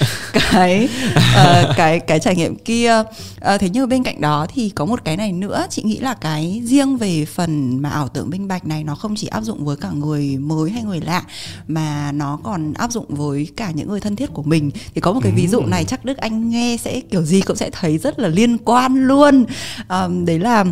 cái 0.51 0.89
ờ, 1.35 1.73
cái 1.77 1.99
cái 1.99 2.19
trải 2.19 2.35
nghiệm 2.35 2.55
kia. 2.65 3.03
Ờ, 3.39 3.57
thế 3.57 3.69
nhưng 3.69 3.89
bên 3.89 4.03
cạnh 4.03 4.21
đó 4.21 4.45
thì 4.53 4.69
có 4.69 4.85
một 4.85 5.05
cái 5.05 5.17
này 5.17 5.31
nữa 5.31 5.65
chị 5.69 5.83
nghĩ 5.83 5.99
là 5.99 6.13
cái 6.13 6.61
riêng 6.65 6.97
về 6.97 7.25
phần 7.25 7.81
mà 7.81 7.89
ảo 7.89 8.07
tưởng 8.07 8.29
minh 8.29 8.47
bạch 8.47 8.65
này 8.65 8.83
nó 8.83 8.95
không 8.95 9.15
chỉ 9.15 9.27
áp 9.27 9.41
dụng 9.41 9.65
với 9.65 9.77
cả 9.77 9.91
người 9.91 10.37
mới 10.37 10.71
hay 10.71 10.83
người 10.83 11.01
lạ 11.01 11.23
mà 11.67 12.11
nó 12.11 12.39
còn 12.43 12.73
áp 12.73 12.91
dụng 12.91 13.05
với 13.09 13.47
cả 13.55 13.71
những 13.71 13.89
người 13.89 13.99
thân 13.99 14.15
thiết 14.15 14.33
của 14.33 14.43
mình. 14.43 14.71
Thì 14.95 15.01
có 15.01 15.13
một 15.13 15.19
cái 15.23 15.31
ví 15.35 15.47
dụ 15.47 15.61
này 15.61 15.83
chắc 15.83 16.05
Đức 16.05 16.17
Anh 16.17 16.49
nghe 16.49 16.77
sẽ 16.81 16.99
kiểu 16.99 17.23
gì 17.23 17.41
cũng 17.41 17.55
sẽ 17.55 17.69
thấy 17.69 17.97
rất 17.97 18.19
là 18.19 18.27
liên 18.27 18.57
quan 18.57 19.07
luôn. 19.07 19.45
Ờm, 19.87 20.25
đấy 20.25 20.39
là 20.39 20.65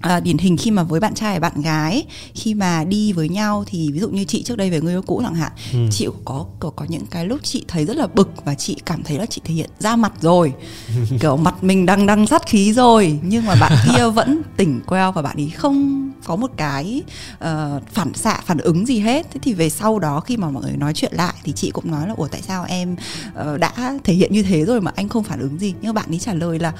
À, 0.00 0.20
điển 0.20 0.38
hình 0.38 0.56
khi 0.56 0.70
mà 0.70 0.82
với 0.82 1.00
bạn 1.00 1.14
trai 1.14 1.40
và 1.40 1.48
bạn 1.48 1.62
gái 1.62 2.06
khi 2.34 2.54
mà 2.54 2.84
đi 2.84 3.12
với 3.12 3.28
nhau 3.28 3.64
thì 3.66 3.90
ví 3.92 4.00
dụ 4.00 4.08
như 4.08 4.24
chị 4.24 4.42
trước 4.42 4.56
đây 4.56 4.70
về 4.70 4.80
người 4.80 4.94
yêu 4.94 5.02
cũ 5.02 5.20
chẳng 5.24 5.34
hạn 5.34 5.52
chị 5.90 6.06
có, 6.24 6.46
có 6.60 6.70
có 6.70 6.84
những 6.88 7.06
cái 7.06 7.26
lúc 7.26 7.40
chị 7.42 7.64
thấy 7.68 7.84
rất 7.84 7.96
là 7.96 8.06
bực 8.06 8.44
và 8.44 8.54
chị 8.54 8.76
cảm 8.86 9.02
thấy 9.02 9.18
là 9.18 9.26
chị 9.26 9.40
thể 9.44 9.54
hiện 9.54 9.70
ra 9.78 9.96
mặt 9.96 10.12
rồi. 10.20 10.52
Kiểu 11.20 11.36
mặt 11.36 11.64
mình 11.64 11.86
đang 11.86 12.06
đang 12.06 12.26
sát 12.26 12.46
khí 12.46 12.72
rồi 12.72 13.18
nhưng 13.22 13.44
mà 13.46 13.54
bạn 13.60 13.72
kia 13.86 14.08
vẫn 14.14 14.42
tỉnh 14.56 14.80
queo 14.86 15.12
và 15.12 15.22
bạn 15.22 15.36
ấy 15.36 15.50
không 15.50 16.10
có 16.24 16.36
một 16.36 16.50
cái 16.56 17.02
ờ, 17.38 17.80
phản 17.92 18.14
xạ 18.14 18.40
phản 18.46 18.58
ứng 18.58 18.86
gì 18.86 18.98
hết. 18.98 19.26
Thế 19.30 19.40
thì 19.42 19.54
về 19.54 19.70
sau 19.70 19.98
đó 19.98 20.20
khi 20.20 20.36
mà 20.36 20.50
mọi 20.50 20.62
người 20.62 20.76
nói 20.76 20.94
chuyện 20.94 21.12
lại 21.14 21.34
thì 21.44 21.52
chị 21.52 21.70
cũng 21.70 21.90
nói 21.90 22.08
là 22.08 22.14
ủa 22.16 22.28
tại 22.28 22.42
sao 22.42 22.64
em 22.68 22.96
ờ, 23.34 23.58
đã 23.58 23.98
thể 24.04 24.14
hiện 24.14 24.32
như 24.32 24.42
thế 24.42 24.64
rồi 24.64 24.80
mà 24.80 24.92
anh 24.96 25.08
không 25.08 25.24
phản 25.24 25.40
ứng 25.40 25.58
gì? 25.58 25.74
Nhưng 25.80 25.94
mà 25.94 26.00
bạn 26.00 26.12
ấy 26.12 26.18
trả 26.18 26.34
lời 26.34 26.58
là 26.58 26.72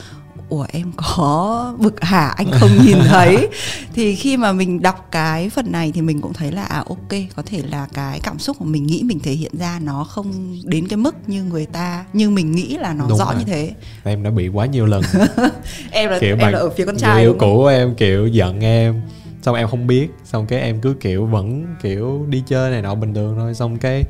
ủa 0.49 0.67
em 0.73 0.93
có 0.97 1.75
bực 1.79 2.05
hả 2.05 2.29
anh 2.29 2.47
không 2.53 2.71
nhìn 2.87 2.99
thấy? 3.09 3.49
Thì 3.95 4.15
khi 4.15 4.37
mà 4.37 4.53
mình 4.53 4.83
đọc 4.83 5.09
cái 5.11 5.51
phần 5.51 5.73
này 5.73 5.93
thì 5.95 6.01
mình 6.03 6.21
cũng 6.21 6.33
thấy 6.33 6.53
là 6.53 6.63
à 6.65 6.79
ok 6.89 7.21
có 7.37 7.43
thể 7.47 7.63
là 7.71 7.87
cái 7.95 8.21
cảm 8.23 8.39
xúc 8.39 8.57
của 8.59 8.65
mình 8.65 8.87
nghĩ 8.87 9.03
mình 9.03 9.21
thể 9.21 9.33
hiện 9.33 9.53
ra 9.59 9.79
nó 9.83 10.05
không 10.05 10.57
đến 10.65 10.89
cái 10.89 10.97
mức 10.97 11.15
như 11.29 11.45
người 11.45 11.67
ta 11.67 12.05
như 12.13 12.31
mình 12.31 12.53
nghĩ 12.53 12.77
là 12.79 12.95
nó 12.95 13.07
Đúng 13.09 13.19
rõ 13.19 13.25
rồi. 13.25 13.35
như 13.39 13.45
thế. 13.45 13.71
Em 14.05 14.23
đã 14.23 14.31
bị 14.31 14.49
quá 14.49 14.67
nhiều 14.67 14.87
lần. 14.87 15.03
Em 15.91 16.11
là 16.11 16.19
kiểu 16.19 16.37
em 16.39 16.53
là 16.53 16.59
ở 16.59 16.71
phía 16.71 16.85
con 16.85 16.95
người 16.95 17.01
trai 17.03 17.21
yêu 17.23 17.31
đúng 17.33 17.39
không? 17.41 17.49
cũ 17.51 17.57
của 17.57 17.69
em 17.69 17.95
kiểu 17.95 18.27
giận 18.27 18.61
em 18.61 19.01
xong 19.43 19.55
em 19.55 19.69
không 19.69 19.87
biết 19.87 20.09
xong 20.25 20.47
cái 20.47 20.61
em 20.61 20.81
cứ 20.81 20.95
kiểu 21.01 21.27
vẫn 21.27 21.67
kiểu 21.83 22.27
đi 22.29 22.43
chơi 22.47 22.71
này 22.71 22.83
nọ 22.83 22.95
bình 22.95 23.15
thường 23.15 23.37
thôi. 23.39 23.55
Xong 23.55 23.79
cái 23.79 24.05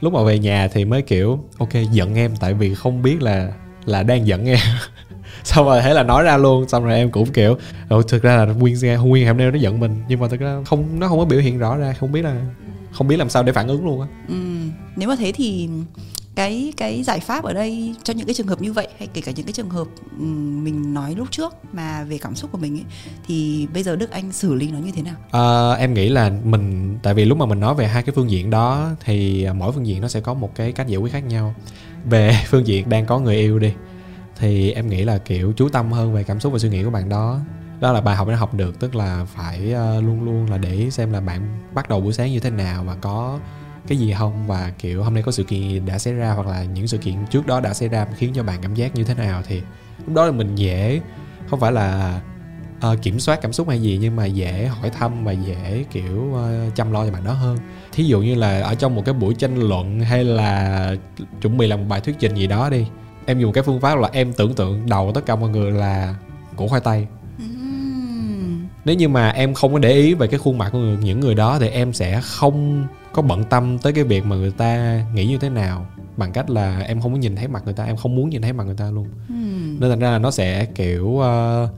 lúc 0.00 0.12
mà 0.12 0.22
về 0.22 0.38
nhà 0.38 0.68
thì 0.72 0.84
mới 0.84 1.02
kiểu 1.02 1.38
ok 1.58 1.72
giận 1.92 2.14
em 2.14 2.36
tại 2.40 2.54
vì 2.54 2.74
không 2.74 3.02
biết 3.02 3.22
là 3.22 3.48
là 3.84 4.02
đang 4.02 4.26
giận 4.26 4.46
em 4.46 4.58
xong 5.44 5.66
rồi 5.66 5.82
thế 5.82 5.94
là 5.94 6.02
nói 6.02 6.22
ra 6.22 6.36
luôn 6.36 6.68
xong 6.68 6.84
rồi 6.84 6.94
em 6.94 7.10
cũng 7.10 7.32
kiểu 7.32 7.56
ừ, 7.88 8.02
thực 8.08 8.22
ra 8.22 8.36
là 8.36 8.52
nguyên 8.52 8.76
nguyên 9.04 9.26
hôm 9.26 9.36
nay 9.36 9.50
nó 9.50 9.58
giận 9.58 9.80
mình 9.80 10.02
nhưng 10.08 10.20
mà 10.20 10.28
thực 10.28 10.40
ra 10.40 10.58
không 10.66 11.00
nó 11.00 11.08
không 11.08 11.18
có 11.18 11.24
biểu 11.24 11.40
hiện 11.40 11.58
rõ 11.58 11.76
ra 11.76 11.92
không 12.00 12.12
biết 12.12 12.22
là 12.22 12.42
không 12.92 13.08
biết 13.08 13.16
làm 13.16 13.28
sao 13.28 13.42
để 13.42 13.52
phản 13.52 13.68
ứng 13.68 13.84
luôn 13.84 14.00
á 14.00 14.08
Ừ, 14.28 14.34
nếu 14.96 15.08
mà 15.08 15.16
thế 15.16 15.32
thì 15.32 15.68
cái 16.34 16.72
cái 16.76 17.02
giải 17.02 17.20
pháp 17.20 17.44
ở 17.44 17.52
đây 17.52 17.94
cho 18.02 18.14
những 18.14 18.26
cái 18.26 18.34
trường 18.34 18.46
hợp 18.46 18.62
như 18.62 18.72
vậy 18.72 18.88
hay 18.98 19.08
kể 19.14 19.20
cả 19.20 19.32
những 19.36 19.46
cái 19.46 19.52
trường 19.52 19.70
hợp 19.70 19.86
ừm, 20.18 20.64
mình 20.64 20.94
nói 20.94 21.14
lúc 21.14 21.30
trước 21.30 21.54
mà 21.72 22.04
về 22.04 22.18
cảm 22.18 22.34
xúc 22.34 22.52
của 22.52 22.58
mình 22.58 22.76
ấy 22.78 22.84
thì 23.26 23.66
bây 23.74 23.82
giờ 23.82 23.96
Đức 23.96 24.10
Anh 24.10 24.32
xử 24.32 24.54
lý 24.54 24.70
nó 24.70 24.78
như 24.78 24.90
thế 24.92 25.02
nào? 25.02 25.14
Ờ, 25.30 25.74
em 25.74 25.94
nghĩ 25.94 26.08
là 26.08 26.30
mình 26.44 26.96
tại 27.02 27.14
vì 27.14 27.24
lúc 27.24 27.38
mà 27.38 27.46
mình 27.46 27.60
nói 27.60 27.74
về 27.74 27.86
hai 27.86 28.02
cái 28.02 28.12
phương 28.14 28.30
diện 28.30 28.50
đó 28.50 28.90
thì 29.04 29.44
à, 29.44 29.52
mỗi 29.52 29.72
phương 29.72 29.86
diện 29.86 30.00
nó 30.00 30.08
sẽ 30.08 30.20
có 30.20 30.34
một 30.34 30.54
cái 30.54 30.72
cách 30.72 30.88
giải 30.88 30.96
quyết 30.96 31.12
khác 31.12 31.24
nhau 31.24 31.54
về 32.04 32.36
phương 32.46 32.66
diện 32.66 32.88
đang 32.88 33.06
có 33.06 33.18
người 33.18 33.36
yêu 33.36 33.58
đi 33.58 33.72
thì 34.42 34.72
em 34.72 34.88
nghĩ 34.88 35.04
là 35.04 35.18
kiểu 35.18 35.52
chú 35.56 35.68
tâm 35.68 35.92
hơn 35.92 36.12
về 36.12 36.24
cảm 36.24 36.40
xúc 36.40 36.52
và 36.52 36.58
suy 36.58 36.68
nghĩ 36.68 36.84
của 36.84 36.90
bạn 36.90 37.08
đó. 37.08 37.40
Đó 37.80 37.92
là 37.92 38.00
bài 38.00 38.16
học 38.16 38.28
đã 38.28 38.36
học 38.36 38.54
được 38.54 38.80
tức 38.80 38.94
là 38.94 39.24
phải 39.24 39.72
ờ, 39.72 40.00
luôn 40.00 40.24
luôn 40.24 40.50
là 40.50 40.58
để 40.58 40.90
xem 40.90 41.12
là 41.12 41.20
bạn 41.20 41.60
bắt 41.74 41.88
đầu 41.88 42.00
buổi 42.00 42.12
sáng 42.12 42.32
như 42.32 42.40
thế 42.40 42.50
nào 42.50 42.84
và 42.84 42.94
có 42.94 43.38
cái 43.86 43.98
gì 43.98 44.14
không 44.18 44.46
và 44.46 44.72
kiểu 44.78 45.02
hôm 45.02 45.14
nay 45.14 45.22
có 45.22 45.32
sự 45.32 45.44
kiện 45.44 45.86
đã 45.86 45.98
xảy 45.98 46.14
ra 46.14 46.32
hoặc 46.32 46.46
là 46.46 46.64
những 46.64 46.88
sự 46.88 46.98
kiện 46.98 47.14
trước 47.30 47.46
đó 47.46 47.60
đã 47.60 47.74
xảy 47.74 47.88
ra 47.88 48.06
khiến 48.16 48.32
cho 48.34 48.42
bạn 48.42 48.58
cảm 48.62 48.74
giác 48.74 48.94
như 48.94 49.04
thế 49.04 49.14
nào 49.14 49.42
thì 49.46 49.62
lúc 50.06 50.14
đó 50.14 50.26
là 50.26 50.32
mình 50.32 50.54
dễ 50.54 51.00
không 51.50 51.60
phải 51.60 51.72
là 51.72 52.20
uh, 52.92 53.02
kiểm 53.02 53.20
soát 53.20 53.38
cảm 53.42 53.52
xúc 53.52 53.68
hay 53.68 53.82
gì 53.82 53.98
nhưng 54.00 54.16
mà 54.16 54.26
dễ 54.26 54.66
hỏi 54.66 54.90
thăm 54.90 55.24
và 55.24 55.32
dễ 55.32 55.84
kiểu 55.90 56.32
uh, 56.32 56.74
chăm 56.74 56.92
lo 56.92 57.04
cho 57.06 57.12
bạn 57.12 57.24
đó 57.24 57.32
hơn. 57.32 57.58
Thí 57.92 58.04
dụ 58.04 58.20
như 58.20 58.34
là 58.34 58.60
ở 58.60 58.74
trong 58.74 58.94
một 58.94 59.02
cái 59.04 59.14
buổi 59.14 59.34
tranh 59.34 59.56
luận 59.56 60.00
hay 60.00 60.24
là 60.24 60.94
chuẩn 61.42 61.58
bị 61.58 61.66
làm 61.66 61.80
một 61.80 61.86
bài 61.88 62.00
thuyết 62.00 62.16
trình 62.18 62.34
gì 62.34 62.46
đó 62.46 62.70
đi 62.70 62.86
em 63.26 63.38
dùng 63.38 63.52
cái 63.52 63.62
phương 63.62 63.80
pháp 63.80 63.98
là 63.98 64.08
em 64.12 64.32
tưởng 64.32 64.54
tượng 64.54 64.86
đầu 64.88 65.12
tất 65.14 65.26
cả 65.26 65.36
mọi 65.36 65.50
người 65.50 65.70
là 65.70 66.14
củ 66.56 66.68
khoai 66.68 66.80
tây. 66.80 67.06
Ừm, 67.38 68.66
nếu 68.84 68.96
như 68.96 69.08
mà 69.08 69.30
em 69.30 69.54
không 69.54 69.72
có 69.72 69.78
để 69.78 69.92
ý 69.92 70.14
về 70.14 70.26
cái 70.26 70.38
khuôn 70.38 70.58
mặt 70.58 70.70
của 70.72 70.78
người, 70.78 70.96
những 70.96 71.20
người 71.20 71.34
đó 71.34 71.58
thì 71.58 71.68
em 71.68 71.92
sẽ 71.92 72.20
không 72.24 72.86
có 73.12 73.22
bận 73.22 73.44
tâm 73.44 73.78
tới 73.78 73.92
cái 73.92 74.04
việc 74.04 74.24
mà 74.24 74.36
người 74.36 74.50
ta 74.50 75.00
nghĩ 75.14 75.26
như 75.26 75.38
thế 75.38 75.48
nào 75.48 75.86
bằng 76.16 76.32
cách 76.32 76.50
là 76.50 76.78
em 76.78 77.00
không 77.00 77.12
có 77.12 77.18
nhìn 77.18 77.36
thấy 77.36 77.48
mặt 77.48 77.62
người 77.64 77.74
ta 77.74 77.84
em 77.84 77.96
không 77.96 78.16
muốn 78.16 78.30
nhìn 78.30 78.42
thấy 78.42 78.52
mặt 78.52 78.64
người 78.64 78.76
ta 78.76 78.90
luôn. 78.90 79.08
Ừm. 79.28 79.80
nên 79.80 79.90
thành 79.90 79.98
ra 79.98 80.10
là 80.10 80.18
nó 80.18 80.30
sẽ 80.30 80.64
kiểu 80.64 81.18
ờ, 81.18 81.68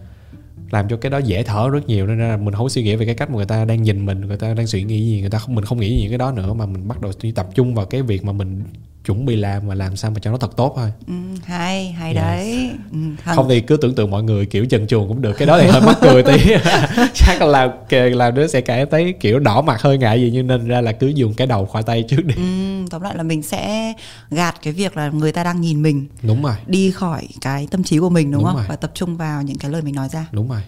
làm 0.70 0.88
cho 0.88 0.96
cái 0.96 1.10
đó 1.10 1.18
dễ 1.18 1.42
thở 1.42 1.68
rất 1.68 1.86
nhiều. 1.86 2.06
Nên 2.06 2.18
là 2.18 2.36
mình 2.36 2.54
không 2.54 2.68
suy 2.68 2.82
nghĩ 2.82 2.96
về 2.96 3.06
cái 3.06 3.14
cách 3.14 3.30
mà 3.30 3.36
người 3.36 3.46
ta 3.46 3.64
đang 3.64 3.82
nhìn 3.82 4.06
mình 4.06 4.20
người 4.20 4.36
ta 4.36 4.54
đang 4.54 4.66
suy 4.66 4.84
nghĩ 4.84 5.06
gì 5.06 5.20
người 5.20 5.30
ta 5.30 5.38
không 5.38 5.54
mình 5.54 5.64
không 5.64 5.80
nghĩ 5.80 5.98
những 6.00 6.10
cái 6.10 6.18
đó 6.18 6.32
nữa 6.32 6.54
mà 6.54 6.66
mình 6.66 6.88
bắt 6.88 7.00
đầu 7.00 7.12
tập 7.34 7.48
trung 7.54 7.74
vào 7.74 7.86
cái 7.86 8.02
việc 8.02 8.24
mà 8.24 8.32
mình 8.32 8.62
chuẩn 9.04 9.26
bị 9.26 9.36
làm 9.36 9.68
và 9.68 9.74
làm 9.74 9.96
sao 9.96 10.10
mà 10.10 10.16
cho 10.22 10.30
nó 10.30 10.36
thật 10.36 10.56
tốt 10.56 10.72
thôi. 10.76 10.92
Ừm, 11.06 11.34
hay 11.44 11.92
hay 11.92 12.14
Yes. 12.14 12.16
đấy. 12.22 12.70
Hằng- 13.22 13.36
không 13.36 13.46
thì 13.48 13.60
cứ 13.60 13.76
tưởng 13.76 13.94
tượng 13.94 14.10
mọi 14.10 14.22
người 14.22 14.46
kiểu 14.46 14.66
trần 14.66 14.86
truồng 14.86 15.08
cũng 15.08 15.22
được 15.22 15.32
cái 15.38 15.46
đó 15.46 15.58
thì 15.60 15.66
hơi 15.66 15.80
mắc 15.80 15.98
cười 16.00 16.22
tí. 16.22 16.32
Chắc 17.14 17.42
là 17.42 17.46
làm 17.46 17.70
làm 18.12 18.34
đứa 18.34 18.46
sẽ 18.46 18.60
cảm 18.60 18.88
thấy 18.90 19.12
kiểu 19.20 19.38
đỏ 19.38 19.62
mặt 19.62 19.82
hơi 19.82 19.98
ngại 19.98 20.20
gì 20.20 20.30
nhưng 20.32 20.46
nên 20.46 20.68
ra 20.68 20.80
là 20.80 20.92
cứ 20.92 21.06
dùng 21.08 21.34
cái 21.34 21.46
đầu 21.46 21.66
khoai 21.66 21.84
tây 21.84 22.04
trước 22.08 22.24
đi. 22.24 22.34
Ừm, 22.36 22.86
tóm 22.88 23.02
lại 23.02 23.16
là 23.16 23.22
mình 23.22 23.42
sẽ 23.42 23.92
gạt 24.30 24.54
cái 24.62 24.72
việc 24.72 24.96
là 24.96 25.08
người 25.10 25.32
ta 25.32 25.44
đang 25.44 25.60
nhìn 25.60 25.82
mình 25.82 26.06
đúng 26.22 26.42
rồi. 26.42 26.54
đi 26.66 26.90
khỏi 26.90 27.28
cái 27.40 27.68
tâm 27.70 27.82
trí 27.84 27.98
của 27.98 28.10
mình 28.10 28.30
đúng, 28.30 28.40
Đúng 28.40 28.44
không? 28.46 28.56
rồi. 28.56 28.64
và 28.68 28.76
tập 28.76 28.90
trung 28.94 29.16
vào 29.16 29.42
những 29.42 29.58
cái 29.58 29.70
lời 29.70 29.82
mình 29.82 29.94
nói 29.94 30.08
ra. 30.12 30.26
Đúng 30.32 30.48
rồi. 30.48 30.60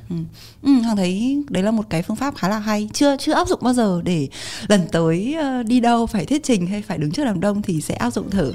Ừ, 0.63 0.71
Hằng 0.85 0.97
thấy 0.97 1.43
đấy 1.49 1.63
là 1.63 1.71
một 1.71 1.85
cái 1.91 2.03
phương 2.03 2.17
pháp 2.17 2.35
khá 2.37 2.49
là 2.49 2.59
hay. 2.59 2.89
Chưa 2.93 3.17
chưa 3.17 3.33
áp 3.33 3.49
dụng 3.49 3.59
bao 3.63 3.73
giờ 3.75 4.01
để 4.05 4.29
lần 4.69 4.81
tới 4.93 5.37
ờ, 5.41 5.63
đi 5.63 5.81
đâu 5.81 6.07
phải 6.07 6.25
thuyết 6.27 6.43
trình 6.45 6.67
hay 6.67 6.83
phải 6.83 6.99
đứng 6.99 7.11
trước 7.11 7.25
đám 7.25 7.41
đông 7.41 7.63
thì 7.63 7.81
sẽ 7.81 7.95
áp 7.95 8.11
dụng 8.13 8.26
thử 8.31 8.53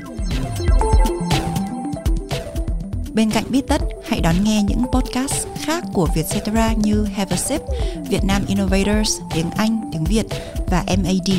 Bên 3.14 3.32
cạnh 3.32 3.44
Biết 3.50 3.68
Tất, 3.68 3.82
hãy 4.08 4.22
đón 4.22 4.36
nghe 4.44 4.64
những 4.64 4.86
podcast 4.94 5.48
khác 5.62 5.84
của 5.94 6.08
Vietcetera 6.16 6.74
như 6.74 7.04
Have 7.04 7.36
a 7.36 7.38
Sip, 7.38 7.62
Việt 8.10 8.24
Nam 8.28 8.42
Innovators, 8.48 9.20
tiếng 9.34 9.50
Anh, 9.58 9.90
tiếng 9.92 10.04
Việt 10.04 10.26
và 10.68 10.84
MAD. 10.88 11.36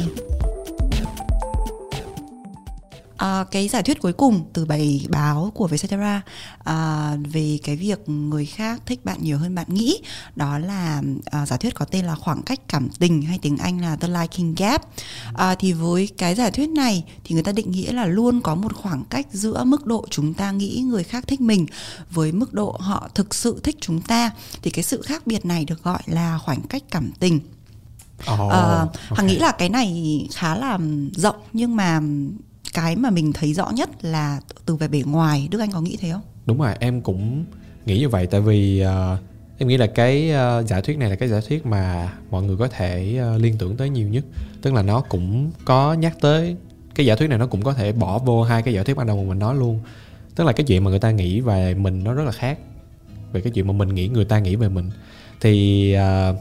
À, 3.22 3.44
cái 3.50 3.68
giả 3.68 3.82
thuyết 3.82 4.00
cuối 4.00 4.12
cùng 4.12 4.44
từ 4.52 4.64
bài 4.64 5.06
báo 5.08 5.52
của 5.54 5.66
Vietcetera 5.66 6.22
à, 6.64 7.10
về 7.32 7.58
cái 7.62 7.76
việc 7.76 8.08
người 8.08 8.46
khác 8.46 8.82
thích 8.86 9.04
bạn 9.04 9.18
nhiều 9.20 9.38
hơn 9.38 9.54
bạn 9.54 9.66
nghĩ 9.68 9.98
đó 10.36 10.58
là 10.58 11.02
à, 11.24 11.46
giả 11.46 11.56
thuyết 11.56 11.74
có 11.74 11.84
tên 11.84 12.04
là 12.04 12.14
khoảng 12.14 12.42
cách 12.42 12.60
cảm 12.68 12.88
tình 12.98 13.22
hay 13.22 13.38
tiếng 13.42 13.56
Anh 13.56 13.80
là 13.80 13.96
the 13.96 14.08
liking 14.08 14.54
gap. 14.54 14.82
À, 15.34 15.54
thì 15.54 15.72
với 15.72 16.08
cái 16.18 16.34
giả 16.34 16.50
thuyết 16.50 16.68
này 16.68 17.04
thì 17.24 17.34
người 17.34 17.42
ta 17.42 17.52
định 17.52 17.70
nghĩa 17.70 17.92
là 17.92 18.06
luôn 18.06 18.40
có 18.40 18.54
một 18.54 18.74
khoảng 18.74 19.04
cách 19.04 19.26
giữa 19.32 19.64
mức 19.64 19.86
độ 19.86 20.06
chúng 20.10 20.34
ta 20.34 20.50
nghĩ 20.50 20.84
người 20.86 21.04
khác 21.04 21.24
thích 21.26 21.40
mình 21.40 21.66
với 22.10 22.32
mức 22.32 22.52
độ 22.52 22.76
họ 22.80 23.08
thực 23.14 23.34
sự 23.34 23.60
thích 23.62 23.76
chúng 23.80 24.00
ta. 24.00 24.30
Thì 24.62 24.70
cái 24.70 24.82
sự 24.84 25.02
khác 25.02 25.26
biệt 25.26 25.44
này 25.44 25.64
được 25.64 25.82
gọi 25.82 26.02
là 26.06 26.38
khoảng 26.38 26.62
cách 26.62 26.82
cảm 26.90 27.10
tình. 27.18 27.40
Oh, 28.32 28.50
Ờ, 28.50 28.88
Hằng 29.10 29.26
nghĩ 29.26 29.38
là 29.38 29.52
cái 29.52 29.68
này 29.68 30.26
khá 30.32 30.54
là 30.54 30.78
rộng 31.16 31.36
nhưng 31.52 31.76
mà 31.76 32.00
cái 32.72 32.96
mà 32.96 33.10
mình 33.10 33.32
thấy 33.32 33.54
rõ 33.54 33.70
nhất 33.70 34.04
là 34.04 34.40
từ 34.66 34.76
về 34.76 34.88
bề 34.88 35.02
ngoài. 35.06 35.48
Đức 35.50 35.60
Anh 35.60 35.70
có 35.70 35.80
nghĩ 35.80 35.96
thế 36.00 36.10
không? 36.12 36.22
đúng 36.46 36.58
rồi 36.58 36.74
em 36.80 37.00
cũng 37.00 37.44
nghĩ 37.86 37.98
như 37.98 38.08
vậy. 38.08 38.26
Tại 38.26 38.40
vì 38.40 38.84
uh, 38.84 39.18
em 39.58 39.68
nghĩ 39.68 39.76
là 39.76 39.86
cái 39.86 40.30
uh, 40.30 40.68
giả 40.68 40.80
thuyết 40.80 40.98
này 40.98 41.10
là 41.10 41.16
cái 41.16 41.28
giả 41.28 41.40
thuyết 41.48 41.66
mà 41.66 42.12
mọi 42.30 42.42
người 42.42 42.56
có 42.56 42.68
thể 42.68 43.20
uh, 43.34 43.40
liên 43.40 43.58
tưởng 43.58 43.76
tới 43.76 43.90
nhiều 43.90 44.08
nhất. 44.08 44.24
Tức 44.62 44.74
là 44.74 44.82
nó 44.82 45.00
cũng 45.00 45.50
có 45.64 45.94
nhắc 45.94 46.16
tới 46.20 46.56
cái 46.94 47.06
giả 47.06 47.16
thuyết 47.16 47.28
này 47.28 47.38
nó 47.38 47.46
cũng 47.46 47.62
có 47.62 47.74
thể 47.74 47.92
bỏ 47.92 48.18
vô 48.18 48.42
hai 48.42 48.62
cái 48.62 48.74
giả 48.74 48.82
thuyết 48.82 48.96
ban 48.96 49.06
đầu 49.06 49.16
mà 49.16 49.28
mình 49.28 49.38
nói 49.38 49.54
luôn. 49.56 49.80
Tức 50.34 50.44
là 50.44 50.52
cái 50.52 50.66
chuyện 50.66 50.84
mà 50.84 50.90
người 50.90 51.00
ta 51.00 51.10
nghĩ 51.10 51.40
về 51.40 51.74
mình 51.74 52.04
nó 52.04 52.14
rất 52.14 52.24
là 52.24 52.32
khác 52.32 52.58
về 53.32 53.40
cái 53.40 53.52
chuyện 53.52 53.66
mà 53.66 53.72
mình 53.72 53.94
nghĩ 53.94 54.08
người 54.08 54.24
ta 54.24 54.38
nghĩ 54.38 54.56
về 54.56 54.68
mình. 54.68 54.90
Thì 55.40 55.94
uh, 56.30 56.36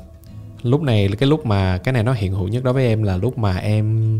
lúc 0.63 0.81
này 0.81 1.09
cái 1.19 1.29
lúc 1.29 1.45
mà 1.45 1.77
cái 1.77 1.93
này 1.93 2.03
nó 2.03 2.13
hiện 2.13 2.33
hữu 2.33 2.47
nhất 2.47 2.63
đối 2.63 2.73
với 2.73 2.87
em 2.87 3.03
là 3.03 3.17
lúc 3.17 3.37
mà 3.37 3.57
em 3.57 4.19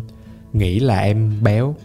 nghĩ 0.54 0.80
là 0.80 1.00
em 1.00 1.44
béo 1.44 1.76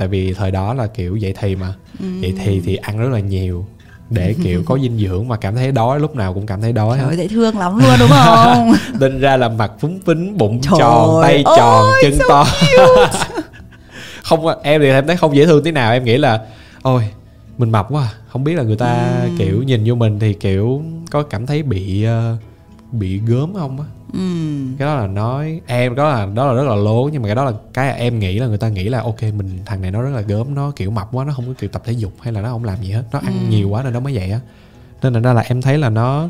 tại 0.00 0.08
vì 0.08 0.32
thời 0.32 0.50
đó 0.50 0.74
là 0.74 0.86
kiểu 0.86 1.16
dậy 1.16 1.34
thì 1.40 1.56
mà 1.56 1.74
ừ. 1.98 2.06
dậy 2.20 2.34
thì 2.44 2.60
thì 2.64 2.76
ăn 2.76 2.98
rất 2.98 3.08
là 3.08 3.20
nhiều 3.20 3.66
để 4.10 4.34
kiểu 4.44 4.62
có 4.66 4.78
dinh 4.78 4.98
dưỡng 4.98 5.28
mà 5.28 5.36
cảm 5.36 5.54
thấy 5.54 5.72
đói 5.72 6.00
lúc 6.00 6.16
nào 6.16 6.34
cũng 6.34 6.46
cảm 6.46 6.60
thấy 6.60 6.72
đói 6.72 6.98
Trời 7.00 7.16
dễ 7.16 7.28
thương 7.28 7.58
lắm 7.58 7.78
luôn 7.78 7.90
đúng 7.98 8.08
không 8.08 8.72
Đinh 9.00 9.20
ra 9.20 9.36
là 9.36 9.48
mặt 9.48 9.72
phúng 9.80 10.00
phính 10.06 10.38
bụng 10.38 10.60
Trời 10.62 10.72
tròn 10.78 11.22
tay 11.22 11.42
ôi, 11.44 11.56
tròn 11.58 11.90
chân 12.02 12.18
so 12.18 12.24
to 12.28 12.46
không 14.22 14.46
em 14.62 14.80
thì 14.80 14.88
em 14.88 15.06
thấy 15.06 15.16
không 15.16 15.36
dễ 15.36 15.46
thương 15.46 15.64
tí 15.64 15.70
nào 15.70 15.92
em 15.92 16.04
nghĩ 16.04 16.18
là 16.18 16.40
ôi 16.82 17.02
mình 17.58 17.70
mập 17.70 17.86
quá 17.90 18.02
à. 18.02 18.10
không 18.28 18.44
biết 18.44 18.54
là 18.54 18.62
người 18.62 18.76
ta 18.76 19.20
ừ. 19.22 19.30
kiểu 19.38 19.62
nhìn 19.62 19.82
vô 19.86 19.94
mình 19.94 20.18
thì 20.18 20.32
kiểu 20.32 20.82
có 21.10 21.22
cảm 21.22 21.46
thấy 21.46 21.62
bị 21.62 22.06
uh, 22.06 22.92
bị 22.92 23.20
gớm 23.26 23.54
không 23.54 23.80
á 23.80 23.86
ừ. 24.12 24.18
cái 24.78 24.86
đó 24.86 24.94
là 24.94 25.06
nói 25.06 25.60
em 25.66 25.94
đó 25.94 26.08
là 26.08 26.26
đó 26.26 26.46
là 26.46 26.52
rất 26.52 26.68
là 26.68 26.74
lố 26.74 27.08
nhưng 27.12 27.22
mà 27.22 27.28
cái 27.28 27.34
đó 27.34 27.44
là 27.44 27.52
cái 27.74 27.98
em 27.98 28.18
nghĩ 28.18 28.38
là 28.38 28.46
người 28.46 28.58
ta 28.58 28.68
nghĩ 28.68 28.88
là 28.88 29.00
ok 29.02 29.22
mình 29.22 29.58
thằng 29.66 29.82
này 29.82 29.90
nó 29.90 30.02
rất 30.02 30.10
là 30.10 30.20
gớm 30.20 30.54
nó 30.54 30.72
kiểu 30.76 30.90
mập 30.90 31.08
quá 31.12 31.24
nó 31.24 31.32
không 31.32 31.46
có 31.46 31.52
kiểu 31.58 31.70
tập 31.70 31.82
thể 31.84 31.92
dục 31.92 32.12
hay 32.20 32.32
là 32.32 32.40
nó 32.40 32.48
không 32.48 32.64
làm 32.64 32.82
gì 32.82 32.90
hết 32.90 33.04
nó 33.12 33.18
ăn 33.18 33.32
ừ. 33.32 33.50
nhiều 33.50 33.68
quá 33.68 33.82
nên 33.82 33.92
nó 33.92 34.00
mới 34.00 34.14
vậy 34.14 34.30
á 34.30 34.40
nên 35.02 35.22
là, 35.22 35.32
là 35.32 35.40
em 35.40 35.62
thấy 35.62 35.78
là 35.78 35.90
nó 35.90 36.28